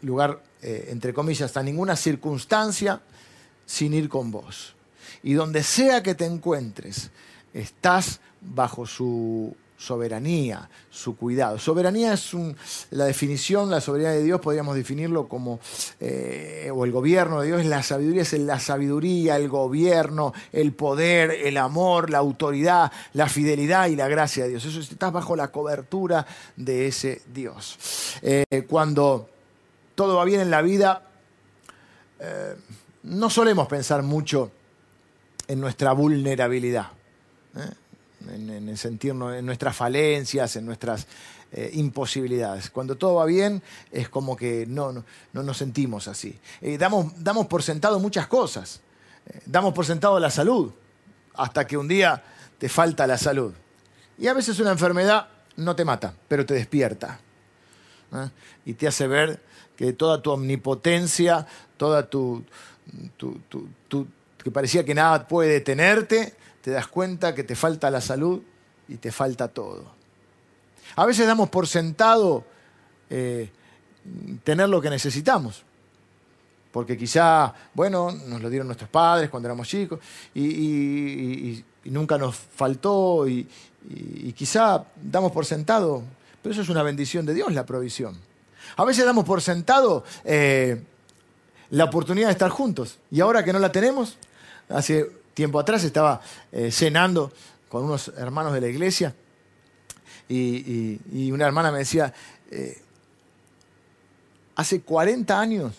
lugar, 0.00 0.42
eh, 0.62 0.88
entre 0.88 1.12
comillas, 1.12 1.54
a 1.58 1.62
ninguna 1.62 1.94
circunstancia 1.94 3.02
sin 3.66 3.92
ir 3.92 4.08
con 4.08 4.30
vos. 4.30 4.74
Y 5.22 5.34
donde 5.34 5.62
sea 5.62 6.02
que 6.02 6.14
te 6.14 6.24
encuentres, 6.24 7.10
estás 7.52 8.18
bajo 8.42 8.86
su 8.86 9.54
soberanía, 9.82 10.68
su 10.90 11.16
cuidado. 11.16 11.58
Soberanía 11.58 12.12
es 12.12 12.32
la 12.90 13.04
definición, 13.04 13.68
la 13.68 13.80
soberanía 13.80 14.12
de 14.12 14.22
Dios 14.22 14.40
podríamos 14.40 14.76
definirlo 14.76 15.26
como, 15.26 15.58
eh, 15.98 16.70
o 16.72 16.84
el 16.84 16.92
gobierno 16.92 17.40
de 17.40 17.48
Dios 17.48 17.64
la 17.64 17.82
sabiduría, 17.82 18.22
es 18.22 18.32
la 18.34 18.60
sabiduría, 18.60 19.36
el 19.36 19.48
gobierno, 19.48 20.32
el 20.52 20.72
poder, 20.72 21.32
el 21.32 21.56
amor, 21.56 22.10
la 22.10 22.18
autoridad, 22.18 22.92
la 23.14 23.28
fidelidad 23.28 23.88
y 23.88 23.96
la 23.96 24.06
gracia 24.06 24.44
de 24.44 24.50
Dios. 24.50 24.64
Eso 24.64 24.78
estás 24.78 25.12
bajo 25.12 25.34
la 25.34 25.48
cobertura 25.48 26.26
de 26.56 26.86
ese 26.86 27.22
Dios. 27.32 28.18
Eh, 28.22 28.66
cuando 28.68 29.28
todo 29.96 30.16
va 30.16 30.24
bien 30.24 30.42
en 30.42 30.50
la 30.50 30.62
vida, 30.62 31.10
eh, 32.20 32.54
no 33.02 33.28
solemos 33.28 33.66
pensar 33.66 34.02
mucho 34.02 34.52
en 35.48 35.60
nuestra 35.60 35.92
vulnerabilidad 35.92 36.86
en, 38.30 38.68
en 38.68 38.76
sentirnos 38.76 39.34
en 39.34 39.46
nuestras 39.46 39.74
falencias, 39.74 40.56
en 40.56 40.66
nuestras 40.66 41.06
eh, 41.54 41.70
imposibilidades. 41.74 42.70
Cuando 42.70 42.96
todo 42.96 43.16
va 43.16 43.26
bien 43.26 43.62
es 43.90 44.08
como 44.08 44.36
que 44.36 44.64
no, 44.66 44.90
no, 44.90 45.04
nos 45.42 45.58
sentimos 45.58 46.08
así. 46.08 46.38
Eh, 46.62 46.78
damos, 46.78 47.12
damos 47.22 47.46
por 47.46 47.62
sentado 47.62 48.00
muchas 48.00 48.26
cosas. 48.26 48.80
Eh, 49.26 49.40
damos 49.44 49.74
por 49.74 49.84
sentado 49.84 50.18
la 50.18 50.30
salud, 50.30 50.72
hasta 51.34 51.66
que 51.66 51.76
un 51.76 51.88
día 51.88 52.24
te 52.56 52.70
falta 52.70 53.06
la 53.06 53.18
salud. 53.18 53.52
Y 54.16 54.28
a 54.28 54.32
veces 54.32 54.60
una 54.60 54.70
enfermedad 54.70 55.28
no 55.56 55.76
te 55.76 55.84
mata, 55.84 56.14
pero 56.26 56.46
te 56.46 56.54
despierta. 56.54 57.20
Y 58.64 58.72
te 58.72 58.88
hace 58.88 59.06
ver 59.06 59.42
que 59.76 59.92
toda 59.92 60.22
tu 60.22 60.30
omnipotencia, 60.30 61.46
toda 61.76 62.08
tu, 62.08 62.44
tu 63.16 64.06
que 64.42 64.50
parecía 64.50 64.84
que 64.84 64.94
nada 64.94 65.28
puede 65.28 65.50
detenerte, 65.50 66.34
te 66.62 66.70
das 66.70 66.86
cuenta 66.86 67.34
que 67.34 67.44
te 67.44 67.56
falta 67.56 67.90
la 67.90 68.00
salud 68.00 68.40
y 68.88 68.96
te 68.96 69.12
falta 69.12 69.48
todo. 69.48 69.84
A 70.96 71.04
veces 71.04 71.26
damos 71.26 71.50
por 71.50 71.66
sentado 71.66 72.44
eh, 73.10 73.50
tener 74.44 74.68
lo 74.68 74.80
que 74.80 74.88
necesitamos, 74.88 75.64
porque 76.70 76.96
quizá, 76.96 77.52
bueno, 77.74 78.12
nos 78.12 78.40
lo 78.40 78.48
dieron 78.48 78.68
nuestros 78.68 78.88
padres 78.88 79.28
cuando 79.28 79.48
éramos 79.48 79.68
chicos 79.68 80.00
y, 80.34 81.62
nunca 81.84 82.16
nos 82.16 82.36
faltó 82.36 83.28
y, 83.28 83.46
quizá 84.36 84.84
damos 84.96 85.32
por 85.32 85.44
sentado, 85.44 86.02
pero 86.40 86.52
eso 86.52 86.62
es 86.62 86.68
una 86.68 86.82
bendición 86.82 87.26
de 87.26 87.34
Dios, 87.34 87.52
la 87.52 87.66
provisión. 87.66 88.16
A 88.76 88.84
veces 88.84 89.04
damos 89.04 89.24
por 89.24 89.42
sentado 89.42 90.04
eh, 90.24 90.80
la 91.70 91.84
oportunidad 91.84 92.28
de 92.28 92.32
estar 92.32 92.50
juntos 92.50 92.98
y 93.10 93.20
ahora 93.20 93.44
que 93.44 93.52
no 93.52 93.58
la 93.58 93.72
tenemos, 93.72 94.16
hace 94.68 95.21
tiempo 95.34 95.58
atrás 95.58 95.84
estaba 95.84 96.20
eh, 96.50 96.70
cenando 96.70 97.32
con 97.68 97.84
unos 97.84 98.08
hermanos 98.16 98.52
de 98.52 98.60
la 98.60 98.68
iglesia 98.68 99.14
y, 100.28 101.30
una 101.30 101.46
hermana 101.46 101.70
me 101.70 101.78
decía, 101.78 102.12
eh, 102.50 102.80
hace 104.56 104.80
40 104.82 105.38
años, 105.38 105.74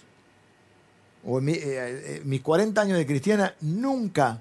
o 1.25 1.39
eh, 1.39 2.21
mis 2.25 2.41
40 2.41 2.81
años 2.81 2.97
de 2.97 3.05
cristiana, 3.05 3.55
nunca 3.61 4.39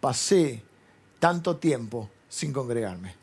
pasé 0.00 0.62
tanto 1.18 1.56
tiempo 1.56 2.08
sin 2.28 2.52
congregarme. 2.52 3.14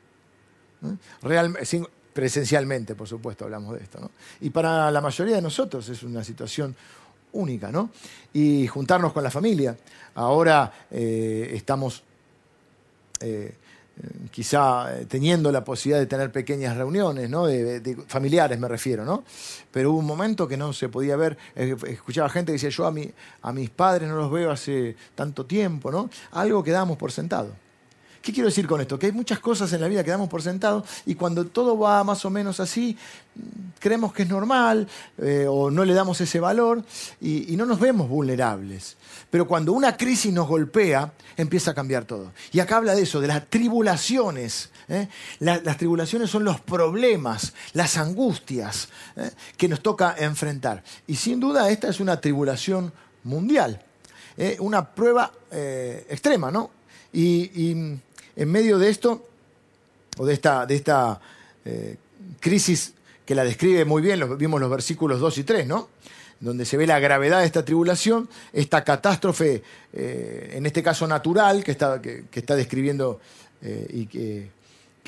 ¿Eh? 0.83 1.83
presencialmente, 2.13 2.95
por 2.95 3.07
supuesto, 3.07 3.45
hablamos 3.45 3.77
de 3.77 3.83
esto. 3.83 4.11
Y 4.41 4.49
para 4.49 4.91
la 4.91 4.99
mayoría 4.99 5.35
de 5.35 5.41
nosotros 5.41 5.87
es 5.87 6.03
una 6.03 6.23
situación 6.23 6.75
única, 7.33 7.71
¿no? 7.71 7.91
Y 8.33 8.67
juntarnos 8.67 9.13
con 9.13 9.23
la 9.23 9.31
familia. 9.31 9.75
Ahora 10.15 10.71
eh, 10.91 11.51
estamos 11.53 12.03
eh, 13.21 13.53
quizá 14.31 14.99
eh, 14.99 15.05
teniendo 15.05 15.51
la 15.51 15.63
posibilidad 15.63 15.99
de 15.99 16.05
tener 16.05 16.31
pequeñas 16.31 16.77
reuniones, 16.77 17.29
¿no? 17.29 17.47
De, 17.47 17.97
familiares 18.07 18.59
me 18.59 18.67
refiero, 18.67 19.05
¿no? 19.05 19.23
Pero 19.71 19.91
hubo 19.91 19.99
un 19.99 20.05
momento 20.05 20.47
que 20.47 20.57
no 20.57 20.73
se 20.73 20.89
podía 20.89 21.15
ver, 21.15 21.37
escuchaba 21.55 22.29
gente 22.29 22.51
que 22.51 22.53
decía, 22.53 22.69
yo 22.69 22.85
a, 22.85 22.91
mi, 22.91 23.11
a 23.41 23.51
mis 23.51 23.69
padres 23.69 24.09
no 24.09 24.15
los 24.15 24.31
veo 24.31 24.51
hace 24.51 24.95
tanto 25.15 25.45
tiempo, 25.45 25.91
¿no? 25.91 26.09
Algo 26.31 26.63
que 26.63 26.71
damos 26.71 26.97
por 26.97 27.11
sentado. 27.11 27.68
¿Qué 28.21 28.33
quiero 28.33 28.49
decir 28.49 28.67
con 28.67 28.81
esto? 28.81 28.99
Que 28.99 29.07
hay 29.07 29.11
muchas 29.13 29.39
cosas 29.39 29.71
en 29.71 29.79
la 29.79 29.87
vida 29.87 30.03
que 30.03 30.11
damos 30.11 30.27
por 30.27 30.41
sentado 30.41 30.83
y 31.05 31.15
cuando 31.15 31.45
todo 31.45 31.77
va 31.77 32.03
más 32.03 32.25
o 32.25 32.29
menos 32.29 32.59
así, 32.59 32.97
creemos 33.79 34.11
que 34.13 34.23
es 34.23 34.29
normal 34.29 34.87
eh, 35.17 35.45
o 35.49 35.71
no 35.71 35.85
le 35.85 35.93
damos 35.93 36.19
ese 36.19 36.39
valor 36.39 36.83
y, 37.21 37.55
no 37.55 37.65
nos 37.65 37.79
vemos 37.79 38.09
vulnerables. 38.09 38.97
Pero 39.29 39.47
cuando 39.47 39.71
una 39.73 39.95
crisis 39.95 40.33
nos 40.33 40.47
golpea, 40.47 41.13
empieza 41.37 41.71
a 41.71 41.73
cambiar 41.73 42.03
todo. 42.03 42.33
Y 42.51 42.59
acá 42.59 42.77
habla 42.77 42.93
de 42.93 43.03
eso, 43.03 43.21
de 43.21 43.27
las 43.27 43.47
tribulaciones. 43.49 44.69
¿eh? 44.89 45.07
las 45.39 45.77
tribulaciones 45.77 46.29
son 46.29 46.43
los 46.43 46.59
problemas, 46.59 47.53
las 47.73 47.97
angustias 47.97 48.89
¿eh? 49.15 49.31
que 49.55 49.69
nos 49.69 49.81
toca 49.81 50.15
enfrentar. 50.17 50.83
Y 51.07 51.15
sin 51.15 51.39
duda 51.39 51.69
esta 51.69 51.87
es 51.87 51.99
una 51.99 52.19
tribulación 52.19 52.91
mundial, 53.23 53.81
una 54.59 54.89
prueba 54.89 55.31
extrema, 55.51 56.49
¿no? 56.49 56.71
y 57.11 57.99
en 58.39 58.49
medio 58.49 58.79
de 58.79 58.89
esto, 58.89 59.27
o 60.17 60.25
de 60.25 60.33
esta, 60.33 60.65
de 60.65 60.75
esta 60.75 61.19
eh, 61.65 61.97
crisis 62.39 62.93
que 63.25 63.35
la 63.35 63.43
describe 63.43 63.83
muy 63.83 64.01
bien, 64.01 64.17
lo, 64.17 64.37
vimos 64.37 64.61
los 64.61 64.69
versículos 64.69 65.19
2 65.19 65.39
y 65.39 65.43
3, 65.43 65.67
¿no? 65.67 65.89
donde 66.39 66.63
se 66.63 66.77
ve 66.77 66.87
la 66.87 66.99
gravedad 66.99 67.41
de 67.41 67.45
esta 67.45 67.65
tribulación, 67.65 68.29
esta 68.53 68.85
catástrofe, 68.85 69.61
eh, 69.91 70.53
en 70.53 70.65
este 70.65 70.81
caso 70.81 71.05
natural, 71.05 71.65
que 71.65 71.71
está, 71.71 72.01
que, 72.01 72.23
está 72.31 72.55
describiendo 72.55 73.19
eh, 73.61 73.87
y 73.89 74.05
que, 74.05 74.49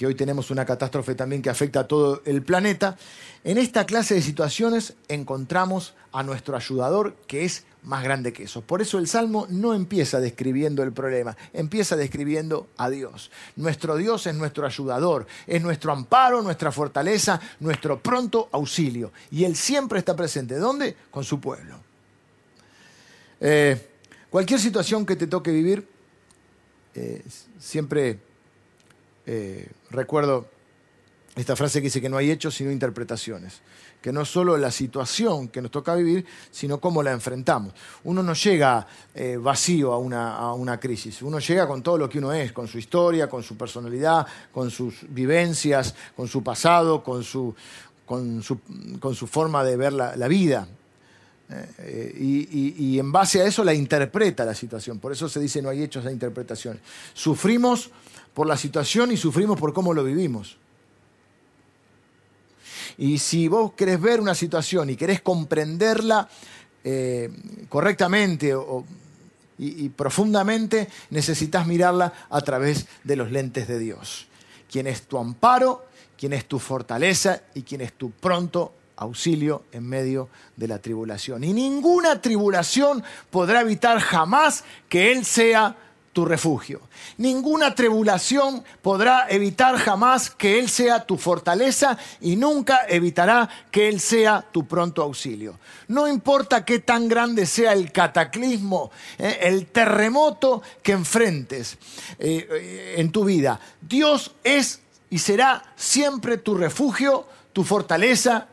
que, 0.01 0.07
hoy 0.07 0.15
tenemos 0.15 0.49
una 0.49 0.65
catástrofe 0.65 1.13
también 1.13 1.43
que 1.43 1.51
afecta 1.51 1.81
a 1.81 1.87
todo 1.87 2.23
el 2.25 2.41
planeta, 2.41 2.97
en 3.43 3.59
esta 3.59 3.85
clase 3.85 4.15
de 4.15 4.23
situaciones 4.23 4.95
encontramos 5.09 5.93
a 6.11 6.23
nuestro 6.23 6.55
ayudador, 6.55 7.15
que 7.27 7.45
es 7.45 7.65
más 7.83 8.03
grande 8.03 8.33
que 8.33 8.45
eso. 8.45 8.61
Por 8.61 8.81
eso 8.81 8.97
el 8.97 9.07
Salmo 9.07 9.45
no 9.51 9.75
empieza 9.75 10.19
describiendo 10.19 10.81
el 10.81 10.91
problema, 10.91 11.37
empieza 11.53 11.95
describiendo 11.95 12.67
a 12.77 12.89
Dios. 12.89 13.29
Nuestro 13.55 13.95
Dios 13.95 14.25
es 14.25 14.33
nuestro 14.33 14.65
ayudador, 14.65 15.27
es 15.45 15.61
nuestro 15.61 15.91
amparo, 15.91 16.41
nuestra 16.41 16.71
fortaleza, 16.71 17.39
nuestro 17.59 18.01
pronto 18.01 18.49
auxilio. 18.53 19.11
Y 19.29 19.43
Él 19.43 19.55
siempre 19.55 19.99
está 19.99 20.15
presente. 20.15 20.55
¿Dónde? 20.55 20.95
Con 21.11 21.23
su 21.23 21.39
pueblo. 21.39 21.75
Eh, 23.39 23.79
cualquier 24.31 24.59
situación 24.59 25.05
que 25.05 25.15
te 25.15 25.27
toque 25.27 25.51
vivir, 25.51 25.87
eh, 26.95 27.23
siempre 27.59 28.30
eh, 29.25 29.69
recuerdo 29.89 30.47
esta 31.36 31.55
frase 31.55 31.79
que 31.79 31.86
dice 31.86 32.01
que 32.01 32.10
no 32.10 32.17
hay 32.17 32.31
hechos 32.31 32.55
sino 32.55 32.71
interpretaciones 32.71 33.62
que 34.01 34.12
no 34.12 34.25
solo 34.25 34.57
la 34.57 34.71
situación 34.71 35.47
que 35.49 35.62
nos 35.62 35.69
toca 35.69 35.93
vivir, 35.93 36.25
sino 36.49 36.81
cómo 36.81 37.03
la 37.03 37.12
enfrentamos. 37.12 37.73
Uno 38.03 38.23
no 38.23 38.34
llega 38.34 38.88
eh, 39.13 39.38
vacío 39.38 39.93
a 39.93 39.99
una, 39.99 40.79
crisis, 40.79 41.21
uno 41.21 41.39
llega 41.39 41.67
con 41.67 41.84
todo 41.84 41.99
lo 41.99 42.10
que 42.10 42.17
uno 42.17 42.34
es, 42.34 42.51
con 42.51 42.67
su 42.67 42.79
historia, 42.79 43.29
con 43.29 43.43
su 43.43 43.55
personalidad, 43.55 44.25
con 44.51 44.71
sus 44.71 45.05
vivencias, 45.10 45.93
con 46.15 46.27
su 46.27 46.43
pasado, 46.43 47.03
con 47.03 47.23
su, 47.23 47.53
forma 49.27 49.63
de 49.63 49.77
ver 49.77 49.93
la, 49.93 50.27
vida. 50.27 50.67
Eh, 51.79 52.15
y, 52.17 52.97
en 52.97 53.12
base 53.12 53.41
a 53.41 53.45
eso 53.45 53.63
la 53.63 53.73
interpreta 53.73 54.43
la 54.45 54.55
situación. 54.55 54.97
Por 54.97 55.12
eso 55.12 55.29
se 55.29 55.39
dice 55.39 55.62
no 55.62 55.69
hay 55.69 55.84
hechos 55.84 56.05
de 56.05 56.12
interpretación. 56.12 56.79
Sufrimos 57.13 57.91
por 58.33 58.47
la 58.47 58.57
situación 58.57 59.11
y 59.11 59.17
sufrimos 59.17 59.59
por 59.59 59.73
cómo 59.73 59.93
lo 59.93 60.03
vivimos. 60.03 60.57
Y 62.97 63.17
si 63.17 63.47
vos 63.47 63.73
querés 63.73 63.99
ver 63.99 64.19
una 64.19 64.35
situación 64.35 64.89
y 64.89 64.95
querés 64.95 65.21
comprenderla 65.21 66.27
eh, 66.83 67.29
correctamente 67.69 68.55
y, 69.57 69.89
profundamente, 69.89 70.87
necesitas 71.11 71.67
mirarla 71.67 72.13
a 72.29 72.41
través 72.41 72.87
de 73.03 73.15
los 73.15 73.31
lentes 73.31 73.67
de 73.67 73.79
Dios. 73.79 74.27
Quien 74.69 74.87
es 74.87 75.03
tu 75.03 75.17
amparo, 75.17 75.85
quien 76.17 76.33
es 76.33 76.45
tu 76.45 76.57
fortaleza 76.57 77.41
y 77.53 77.61
quien 77.61 77.81
es 77.81 77.93
tu 77.93 78.11
pronto 78.11 78.73
auxilio 78.97 79.63
en 79.71 79.83
medio 79.83 80.29
de 80.55 80.67
la 80.67 80.79
tribulación. 80.79 81.43
Y 81.43 81.53
ninguna 81.53 82.21
tribulación 82.21 83.03
podrá 83.29 83.61
evitar 83.61 83.99
jamás 83.99 84.63
que 84.89 85.11
Él 85.11 85.25
sea 85.25 85.75
tu 86.13 86.26
refugio. 86.26 86.82
Ninguna 87.17 87.74
tribulación 87.74 88.63
podrá 88.82 89.28
evitar 89.30 89.78
jamás 89.78 90.30
que 90.30 90.60
Él 90.60 90.69
sea 90.69 91.06
tu 91.06 91.17
fortaleza 91.17 91.97
y 92.19 92.36
nunca 92.36 92.82
evitará 92.88 93.50
que 93.71 93.88
Él 93.88 94.00
sea 94.00 94.45
tu 94.52 94.67
pronto 94.67 95.02
auxilio. 95.02 95.58
No 95.88 96.08
importa 96.08 96.65
qué 96.65 96.80
tan 96.80 97.08
grande 97.08 97.45
sea 97.45 97.74
el 97.74 97.91
cataclismo, 97.91 98.91
eh, 99.17 99.39
el 99.41 99.67
terremoto 99.67 100.62
que 100.84 100.91
enfrentes 100.91 101.78
eh, 102.19 102.47
eh, 102.50 102.95
en 102.97 103.12
tu 103.12 103.24
vida, 103.24 103.60
Dios 103.82 104.32
es 104.43 104.82
y 105.10 105.19
será 105.19 105.63
siempre 105.76 106.38
tu 106.38 106.56
refugio, 106.56 107.26
tu 107.54 107.63
fortaleza 107.63 108.47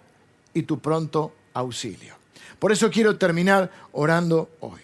y 0.55 0.63
tu 0.63 0.79
pronto 0.81 1.33
auxilio. 1.55 2.17
Por 2.59 2.73
eso 2.73 2.91
quiero 2.91 3.17
terminar 3.17 3.71
orando 3.93 4.51
hoy. 4.61 4.81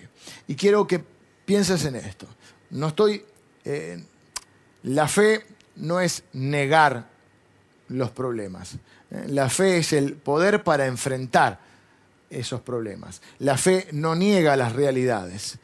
Y 0.46 0.54
quiero 0.54 0.86
que 0.86 1.02
pienses 1.44 1.84
en 1.84 1.96
esto 1.96 2.28
no 2.74 2.88
estoy... 2.88 3.24
Eh, 3.64 4.02
la 4.82 5.08
fe 5.08 5.46
no 5.76 6.00
es 6.00 6.24
negar 6.34 7.08
los 7.88 8.10
problemas. 8.10 8.74
Eh, 9.10 9.26
la 9.28 9.48
fe 9.48 9.78
es 9.78 9.92
el 9.92 10.14
poder 10.14 10.62
para 10.62 10.86
enfrentar 10.86 11.60
esos 12.28 12.60
problemas. 12.60 13.22
La 13.38 13.56
fe 13.56 13.88
no 13.92 14.14
niega 14.14 14.56
las 14.56 14.72
realidades, 14.74 15.58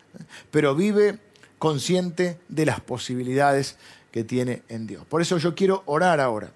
pero 0.50 0.74
vive 0.74 1.18
consciente 1.58 2.40
de 2.48 2.64
las 2.64 2.80
posibilidades 2.80 3.76
que 4.12 4.24
tiene 4.24 4.62
en 4.68 4.86
Dios. 4.86 5.04
Por 5.04 5.20
eso 5.20 5.36
yo 5.36 5.54
quiero 5.54 5.82
orar 5.86 6.20
ahora. 6.20 6.52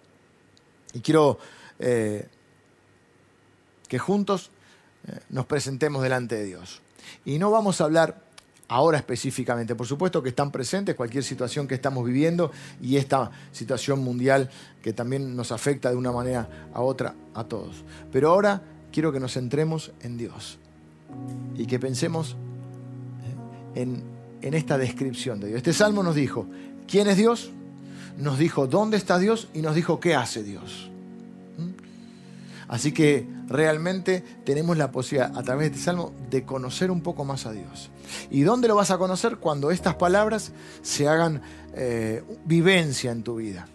Y 0.94 1.00
quiero 1.00 1.38
eh, 1.78 2.28
que 3.88 3.98
juntos 3.98 4.50
nos 5.28 5.44
presentemos 5.44 6.02
delante 6.02 6.36
de 6.36 6.44
Dios. 6.44 6.80
Y 7.26 7.38
no 7.38 7.50
vamos 7.50 7.80
a 7.80 7.84
hablar 7.84 8.24
ahora 8.68 8.98
específicamente. 8.98 9.74
Por 9.74 9.86
supuesto 9.86 10.22
que 10.22 10.30
están 10.30 10.50
presentes 10.50 10.94
cualquier 10.94 11.24
situación 11.24 11.66
que 11.66 11.74
estamos 11.74 12.04
viviendo 12.04 12.50
y 12.80 12.96
esta 12.96 13.30
situación 13.52 14.02
mundial 14.02 14.50
que 14.82 14.92
también 14.92 15.36
nos 15.36 15.52
afecta 15.52 15.90
de 15.90 15.96
una 15.96 16.12
manera 16.12 16.48
a 16.72 16.80
otra 16.80 17.14
a 17.34 17.44
todos. 17.44 17.84
Pero 18.12 18.30
ahora 18.30 18.62
quiero 18.92 19.12
que 19.12 19.20
nos 19.20 19.34
centremos 19.34 19.92
en 20.02 20.16
Dios 20.16 20.58
y 21.56 21.66
que 21.66 21.78
pensemos 21.78 22.36
eh, 23.74 23.82
en, 23.82 24.02
en 24.42 24.54
esta 24.54 24.78
descripción 24.78 25.40
de 25.40 25.48
Dios. 25.48 25.58
Este 25.58 25.72
salmo 25.72 26.02
nos 26.02 26.14
dijo, 26.14 26.46
¿quién 26.86 27.08
es 27.08 27.16
Dios? 27.16 27.50
Nos 28.18 28.38
dijo 28.38 28.66
dónde 28.66 28.96
está 28.96 29.18
Dios 29.18 29.48
y 29.54 29.60
nos 29.60 29.74
dijo 29.74 30.00
qué 30.00 30.14
hace 30.14 30.42
Dios. 30.42 30.90
Así 32.68 32.92
que 32.92 33.26
realmente 33.46 34.24
tenemos 34.44 34.76
la 34.76 34.90
posibilidad 34.90 35.36
a 35.36 35.42
través 35.42 35.70
de 35.70 35.74
este 35.74 35.84
salmo 35.84 36.12
de 36.30 36.44
conocer 36.44 36.90
un 36.90 37.02
poco 37.02 37.24
más 37.24 37.46
a 37.46 37.52
Dios. 37.52 37.90
¿Y 38.30 38.42
dónde 38.42 38.68
lo 38.68 38.76
vas 38.76 38.90
a 38.90 38.98
conocer? 38.98 39.36
Cuando 39.36 39.70
estas 39.70 39.94
palabras 39.96 40.52
se 40.82 41.08
hagan 41.08 41.42
eh, 41.74 42.22
vivencia 42.44 43.12
en 43.12 43.22
tu 43.22 43.36
vida. 43.36 43.66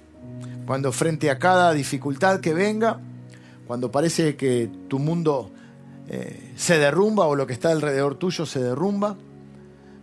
Cuando 0.66 0.92
frente 0.92 1.30
a 1.30 1.40
cada 1.40 1.74
dificultad 1.74 2.40
que 2.40 2.54
venga, 2.54 3.00
cuando 3.68 3.92
parece 3.92 4.36
que 4.36 4.70
tu 4.88 5.00
mundo 5.00 5.52
eh, 6.08 6.54
se 6.56 6.78
derrumba 6.80 7.28
o 7.28 7.36
lo 7.36 7.46
que 7.46 7.54
está 7.54 7.72
alrededor 7.72 8.16
tuyo 8.16 8.46
se 8.46 8.60
derrumba, 8.60 9.18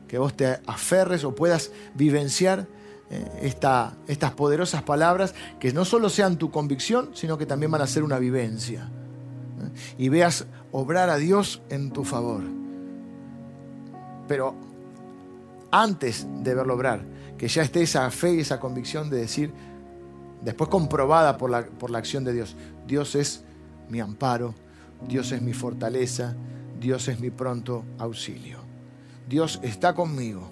que 0.06 0.18
vos 0.18 0.36
te 0.36 0.60
aferres 0.66 1.24
o 1.24 1.34
puedas 1.34 1.72
vivenciar 1.94 2.68
eh, 3.08 3.54
estas 4.08 4.32
poderosas 4.32 4.82
palabras 4.82 5.34
que 5.60 5.72
no 5.72 5.84
solo 5.84 6.08
sean 6.08 6.36
tu 6.36 6.50
convicción, 6.50 7.10
sino 7.14 7.38
que 7.38 7.46
también 7.46 7.70
van 7.70 7.82
a 7.82 7.86
ser 7.86 8.02
una 8.02 8.18
vivencia. 8.18 8.90
Y 9.96 10.08
veas 10.08 10.46
obrar 10.72 11.10
a 11.10 11.16
Dios 11.16 11.62
en 11.68 11.90
tu 11.90 12.04
favor. 12.04 12.42
Pero 14.26 14.54
antes 15.70 16.26
de 16.42 16.54
verlo 16.54 16.74
obrar, 16.74 17.04
que 17.38 17.48
ya 17.48 17.62
esté 17.62 17.82
esa 17.82 18.10
fe 18.10 18.34
y 18.34 18.40
esa 18.40 18.58
convicción 18.58 19.10
de 19.10 19.18
decir, 19.18 19.52
después 20.42 20.68
comprobada 20.68 21.38
por 21.38 21.50
la, 21.50 21.64
por 21.64 21.90
la 21.90 21.98
acción 21.98 22.24
de 22.24 22.32
Dios, 22.32 22.56
Dios 22.86 23.14
es 23.14 23.44
mi 23.88 24.00
amparo, 24.00 24.54
Dios 25.06 25.32
es 25.32 25.42
mi 25.42 25.52
fortaleza, 25.52 26.34
Dios 26.80 27.08
es 27.08 27.20
mi 27.20 27.30
pronto 27.30 27.84
auxilio. 27.98 28.58
Dios 29.28 29.60
está 29.62 29.94
conmigo 29.94 30.50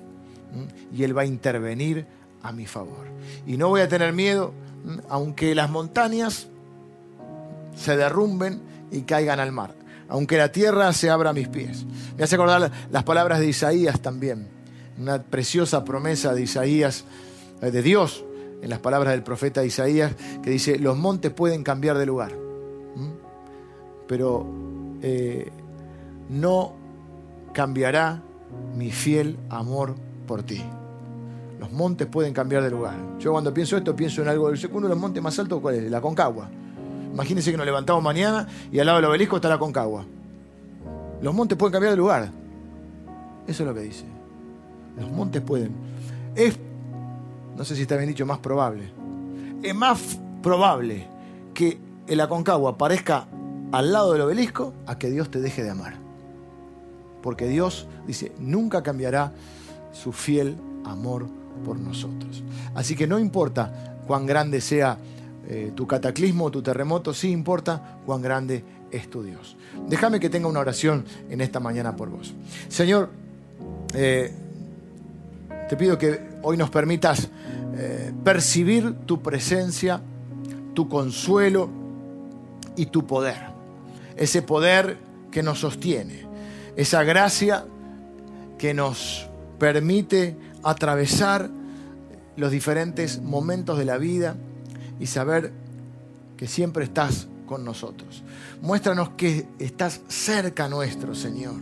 y 0.92 1.02
Él 1.02 1.16
va 1.16 1.22
a 1.22 1.26
intervenir 1.26 2.06
a 2.44 2.52
mi 2.52 2.66
favor. 2.66 3.06
Y 3.46 3.56
no 3.56 3.68
voy 3.68 3.80
a 3.80 3.88
tener 3.88 4.12
miedo, 4.12 4.52
aunque 5.08 5.54
las 5.54 5.70
montañas 5.70 6.46
se 7.74 7.96
derrumben 7.96 8.60
y 8.92 9.02
caigan 9.02 9.40
al 9.40 9.50
mar, 9.50 9.74
aunque 10.08 10.36
la 10.36 10.52
tierra 10.52 10.92
se 10.92 11.10
abra 11.10 11.30
a 11.30 11.32
mis 11.32 11.48
pies. 11.48 11.84
Me 12.16 12.22
hace 12.22 12.36
acordar 12.36 12.70
las 12.92 13.02
palabras 13.02 13.40
de 13.40 13.48
Isaías 13.48 14.00
también, 14.00 14.46
una 14.98 15.20
preciosa 15.22 15.84
promesa 15.84 16.34
de 16.34 16.42
Isaías, 16.42 17.04
eh, 17.62 17.70
de 17.70 17.82
Dios, 17.82 18.24
en 18.62 18.70
las 18.70 18.78
palabras 18.78 19.12
del 19.14 19.22
profeta 19.22 19.64
Isaías, 19.64 20.12
que 20.42 20.50
dice, 20.50 20.78
los 20.78 20.96
montes 20.96 21.32
pueden 21.32 21.64
cambiar 21.64 21.98
de 21.98 22.06
lugar, 22.06 22.32
pero 24.06 24.46
eh, 25.02 25.50
no 26.28 26.74
cambiará 27.54 28.22
mi 28.76 28.90
fiel 28.90 29.38
amor 29.48 29.94
por 30.26 30.42
ti. 30.42 30.62
Los 31.58 31.72
montes 31.72 32.06
pueden 32.06 32.32
cambiar 32.32 32.62
de 32.62 32.70
lugar. 32.70 32.96
Yo 33.18 33.32
cuando 33.32 33.54
pienso 33.54 33.76
esto 33.76 33.94
pienso 33.94 34.22
en 34.22 34.28
algo, 34.28 34.46
uno 34.46 34.80
de 34.82 34.88
los 34.88 34.98
montes 34.98 35.22
más 35.22 35.38
altos, 35.38 35.60
¿cuál 35.60 35.76
es? 35.76 35.90
La 35.90 36.00
Concagua. 36.00 36.48
Imagínense 37.12 37.50
que 37.50 37.56
nos 37.56 37.66
levantamos 37.66 38.02
mañana 38.02 38.48
y 38.72 38.78
al 38.80 38.86
lado 38.86 38.98
del 38.98 39.10
obelisco 39.10 39.36
está 39.36 39.48
la 39.48 39.58
Concagua. 39.58 40.04
Los 41.22 41.34
montes 41.34 41.56
pueden 41.56 41.72
cambiar 41.72 41.92
de 41.92 41.96
lugar. 41.96 42.30
Eso 43.46 43.62
es 43.62 43.68
lo 43.68 43.74
que 43.74 43.80
dice. 43.80 44.04
Los 44.98 45.10
montes 45.10 45.40
pueden. 45.42 45.72
Es, 46.34 46.58
no 47.56 47.64
sé 47.64 47.76
si 47.76 47.82
está 47.82 47.96
bien 47.96 48.08
dicho, 48.08 48.26
más 48.26 48.38
probable. 48.38 48.90
Es 49.62 49.74
más 49.74 50.18
probable 50.42 51.06
que 51.54 51.78
el 52.06 52.20
Aconcagua 52.20 52.72
aparezca 52.72 53.26
al 53.72 53.92
lado 53.92 54.12
del 54.12 54.22
obelisco 54.22 54.74
a 54.86 54.98
que 54.98 55.10
Dios 55.10 55.30
te 55.30 55.40
deje 55.40 55.62
de 55.62 55.70
amar. 55.70 55.94
Porque 57.22 57.48
Dios 57.48 57.86
dice, 58.06 58.32
nunca 58.38 58.82
cambiará 58.82 59.32
su 59.92 60.12
fiel 60.12 60.56
amor 60.84 61.26
por 61.64 61.78
nosotros. 61.78 62.42
Así 62.74 62.94
que 62.94 63.06
no 63.06 63.18
importa 63.18 63.96
cuán 64.06 64.26
grande 64.26 64.60
sea 64.60 64.98
eh, 65.48 65.72
tu 65.74 65.86
cataclismo 65.86 66.46
o 66.46 66.50
tu 66.50 66.62
terremoto, 66.62 67.12
sí 67.12 67.30
importa 67.30 67.98
cuán 68.06 68.22
grande 68.22 68.64
es 68.90 69.10
tu 69.10 69.22
Dios. 69.22 69.56
Déjame 69.88 70.20
que 70.20 70.30
tenga 70.30 70.48
una 70.48 70.60
oración 70.60 71.04
en 71.28 71.40
esta 71.40 71.60
mañana 71.60 71.96
por 71.96 72.10
vos. 72.10 72.32
Señor, 72.68 73.10
eh, 73.94 74.32
te 75.68 75.76
pido 75.76 75.98
que 75.98 76.38
hoy 76.42 76.56
nos 76.56 76.70
permitas 76.70 77.28
eh, 77.76 78.12
percibir 78.22 78.94
tu 79.06 79.20
presencia, 79.20 80.00
tu 80.74 80.88
consuelo 80.88 81.68
y 82.76 82.86
tu 82.86 83.06
poder. 83.06 83.52
Ese 84.16 84.42
poder 84.42 84.98
que 85.30 85.42
nos 85.42 85.60
sostiene, 85.60 86.26
esa 86.76 87.02
gracia 87.02 87.66
que 88.58 88.72
nos 88.74 89.28
permite 89.58 90.36
atravesar 90.64 91.50
los 92.36 92.50
diferentes 92.50 93.20
momentos 93.20 93.78
de 93.78 93.84
la 93.84 93.98
vida 93.98 94.36
y 94.98 95.06
saber 95.06 95.52
que 96.36 96.46
siempre 96.46 96.84
estás 96.84 97.28
con 97.46 97.64
nosotros. 97.64 98.22
Muéstranos 98.60 99.10
que 99.10 99.46
estás 99.58 100.00
cerca 100.08 100.68
nuestro, 100.68 101.14
Señor, 101.14 101.60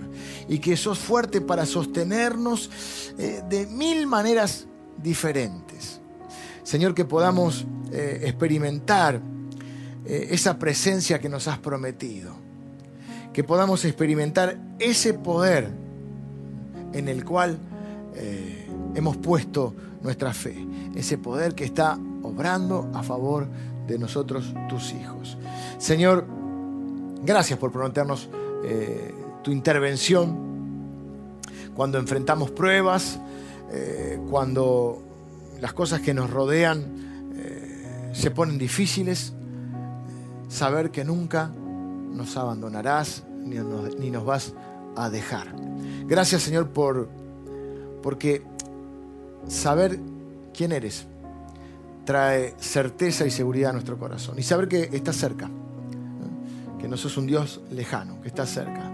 y 0.48 0.58
que 0.58 0.76
sos 0.76 0.98
fuerte 0.98 1.40
para 1.40 1.66
sostenernos 1.66 2.70
eh, 3.18 3.42
de 3.48 3.66
mil 3.66 4.06
maneras 4.06 4.66
diferentes. 5.02 6.00
Señor, 6.62 6.94
que 6.94 7.04
podamos 7.04 7.66
eh, 7.90 8.20
experimentar 8.24 9.20
eh, 10.06 10.28
esa 10.30 10.58
presencia 10.58 11.18
que 11.18 11.28
nos 11.28 11.48
has 11.48 11.58
prometido, 11.58 12.34
que 13.32 13.42
podamos 13.42 13.84
experimentar 13.84 14.58
ese 14.78 15.14
poder 15.14 15.68
en 16.92 17.08
el 17.08 17.24
cual 17.24 17.58
hemos 18.94 19.16
puesto 19.16 19.74
nuestra 20.02 20.32
fe, 20.32 20.66
ese 20.94 21.18
poder 21.18 21.54
que 21.54 21.64
está 21.64 21.98
obrando 22.22 22.90
a 22.94 23.02
favor 23.02 23.48
de 23.86 23.98
nosotros, 23.98 24.52
tus 24.68 24.92
hijos. 24.92 25.36
Señor, 25.78 26.26
gracias 27.22 27.58
por 27.58 27.72
prometernos 27.72 28.28
eh, 28.64 29.14
tu 29.42 29.50
intervención 29.50 30.52
cuando 31.74 31.98
enfrentamos 31.98 32.50
pruebas, 32.50 33.18
eh, 33.70 34.20
cuando 34.30 35.02
las 35.60 35.72
cosas 35.72 36.00
que 36.00 36.12
nos 36.14 36.30
rodean 36.30 37.32
eh, 37.36 38.10
se 38.12 38.30
ponen 38.30 38.58
difíciles, 38.58 39.32
saber 40.48 40.90
que 40.90 41.04
nunca 41.04 41.48
nos 41.48 42.36
abandonarás 42.36 43.24
ni 43.44 43.56
nos, 43.56 43.96
ni 43.98 44.10
nos 44.10 44.24
vas 44.24 44.52
a 44.96 45.08
dejar. 45.08 45.54
Gracias 46.06 46.42
Señor 46.42 46.68
por 46.70 47.08
porque 48.02 48.42
saber 49.48 49.98
quién 50.52 50.72
eres 50.72 51.06
trae 52.04 52.54
certeza 52.58 53.26
y 53.26 53.30
seguridad 53.30 53.70
a 53.70 53.72
nuestro 53.74 53.98
corazón. 53.98 54.38
Y 54.38 54.42
saber 54.42 54.68
que 54.68 54.90
estás 54.92 55.16
cerca, 55.16 55.48
que 56.78 56.88
no 56.88 56.96
sos 56.96 57.16
un 57.16 57.26
Dios 57.26 57.60
lejano, 57.70 58.20
que 58.20 58.28
estás 58.28 58.50
cerca. 58.50 58.90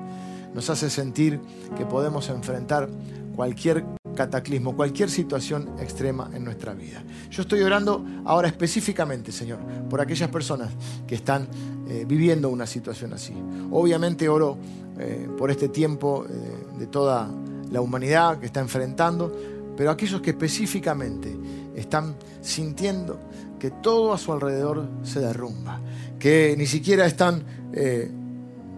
Nos 0.55 0.69
hace 0.71 0.91
sentir 0.91 1.41
que 1.77 1.87
podemos 1.87 2.29
enfrentar 2.29 2.89
cualquier 3.35 3.85
cataclismo, 4.15 4.75
cualquier 4.75 5.11
situación 5.11 5.71
extrema 5.79 6.29
en 6.35 6.45
nuestra 6.45 6.75
vida. 6.75 7.03
Yo 7.31 7.43
estoy 7.43 7.63
orando 7.63 8.05
ahora 8.25 8.49
específicamente, 8.49 9.31
Señor, 9.31 9.61
por 9.89 10.01
aquellas 10.01 10.29
personas 10.29 10.71
que 11.07 11.15
están 11.15 11.47
eh, 11.89 12.05
viviendo 12.07 12.49
una 12.49 12.67
situación 12.67 13.13
así. 13.13 13.33
Obviamente 13.71 14.29
oro 14.29 14.59
eh, 14.99 15.29
por 15.39 15.53
este 15.53 15.69
tiempo 15.69 16.27
eh, 16.29 16.79
de 16.81 16.87
toda 16.89 17.31
la 17.71 17.81
humanidad 17.81 18.41
que 18.41 18.47
está 18.47 18.59
enfrentando, 18.61 19.33
pero 19.79 19.93
aquellos 19.93 20.21
que 20.21 20.31
específicamente 20.31 21.38
están 21.77 22.17
sintiendo 22.41 23.21
que 23.61 23.71
todo 23.71 24.12
a 24.12 24.19
su 24.19 24.33
alrededor 24.33 24.88
se 25.05 25.21
derrumba, 25.21 25.81
que 26.19 26.57
ni 26.59 26.67
siquiera 26.67 27.07
están 27.07 27.45
eh, 27.73 28.11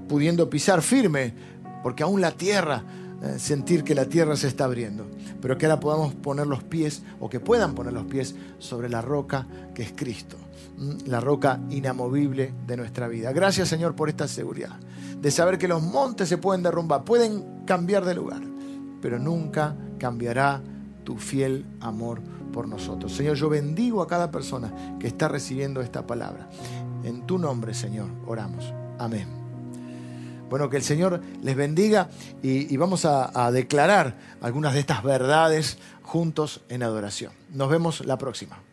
pudiendo 0.07 0.51
pisar 0.51 0.83
firme, 0.83 1.33
porque 1.83 2.03
aún 2.03 2.21
la 2.21 2.33
tierra, 2.33 2.85
eh, 3.23 3.39
sentir 3.39 3.83
que 3.83 3.95
la 3.95 4.05
tierra 4.05 4.37
se 4.37 4.49
está 4.49 4.67
abriendo, 4.67 5.07
pero 5.41 5.57
que 5.57 5.65
ahora 5.65 5.81
podamos 5.81 6.15
poner 6.17 6.47
los 6.47 6.63
pies, 6.65 7.01
o 7.19 7.31
que 7.31 7.41
puedan 7.41 7.75
poner 7.75 7.95
los 7.95 8.05
pies 8.05 8.35
sobre 8.59 8.91
la 8.91 9.01
roca 9.01 9.47
que 9.75 9.83
es 9.83 9.93
Cristo, 9.97 10.37
la 11.07 11.21
roca 11.21 11.61
inamovible 11.71 12.53
de 12.67 12.77
nuestra 12.77 13.09
vida. 13.09 13.33
Gracias 13.33 13.71
Señor 13.71 13.97
por 13.97 14.11
esta 14.11 14.29
seguridad, 14.29 14.79
de 15.19 15.31
saber 15.31 15.57
que 15.57 15.67
los 15.67 15.83
montes 15.83 16.29
se 16.29 16.37
pueden 16.37 16.63
derrumbar, 16.63 17.05
pueden 17.05 17.65
cambiar 17.65 18.05
de 18.05 18.15
lugar, 18.15 18.43
pero 19.01 19.19
nunca 19.19 19.75
cambiará 19.99 20.63
tu 21.11 21.17
fiel 21.17 21.67
amor 21.81 22.21
por 22.53 22.69
nosotros. 22.69 23.13
Señor, 23.13 23.35
yo 23.35 23.49
bendigo 23.49 24.01
a 24.01 24.07
cada 24.07 24.31
persona 24.31 24.97
que 25.01 25.09
está 25.09 25.27
recibiendo 25.27 25.81
esta 25.81 26.07
palabra. 26.07 26.49
En 27.03 27.27
tu 27.27 27.37
nombre, 27.37 27.75
Señor, 27.75 28.07
oramos. 28.29 28.73
Amén. 28.97 29.27
Bueno, 30.49 30.71
que 30.71 30.77
el 30.77 30.85
Señor 30.85 31.21
les 31.43 31.57
bendiga 31.57 32.11
y, 32.45 32.77
vamos 32.77 33.05
a, 33.07 33.45
a 33.45 33.51
declarar 33.51 34.19
algunas 34.41 34.73
de 34.73 34.79
estas 34.79 35.03
verdades 35.03 35.79
juntos 36.03 36.61
en 36.69 36.85
adoración. 36.85 37.33
Nos 37.53 37.69
vemos 37.69 38.07
la 38.07 38.17
próxima. 38.17 38.70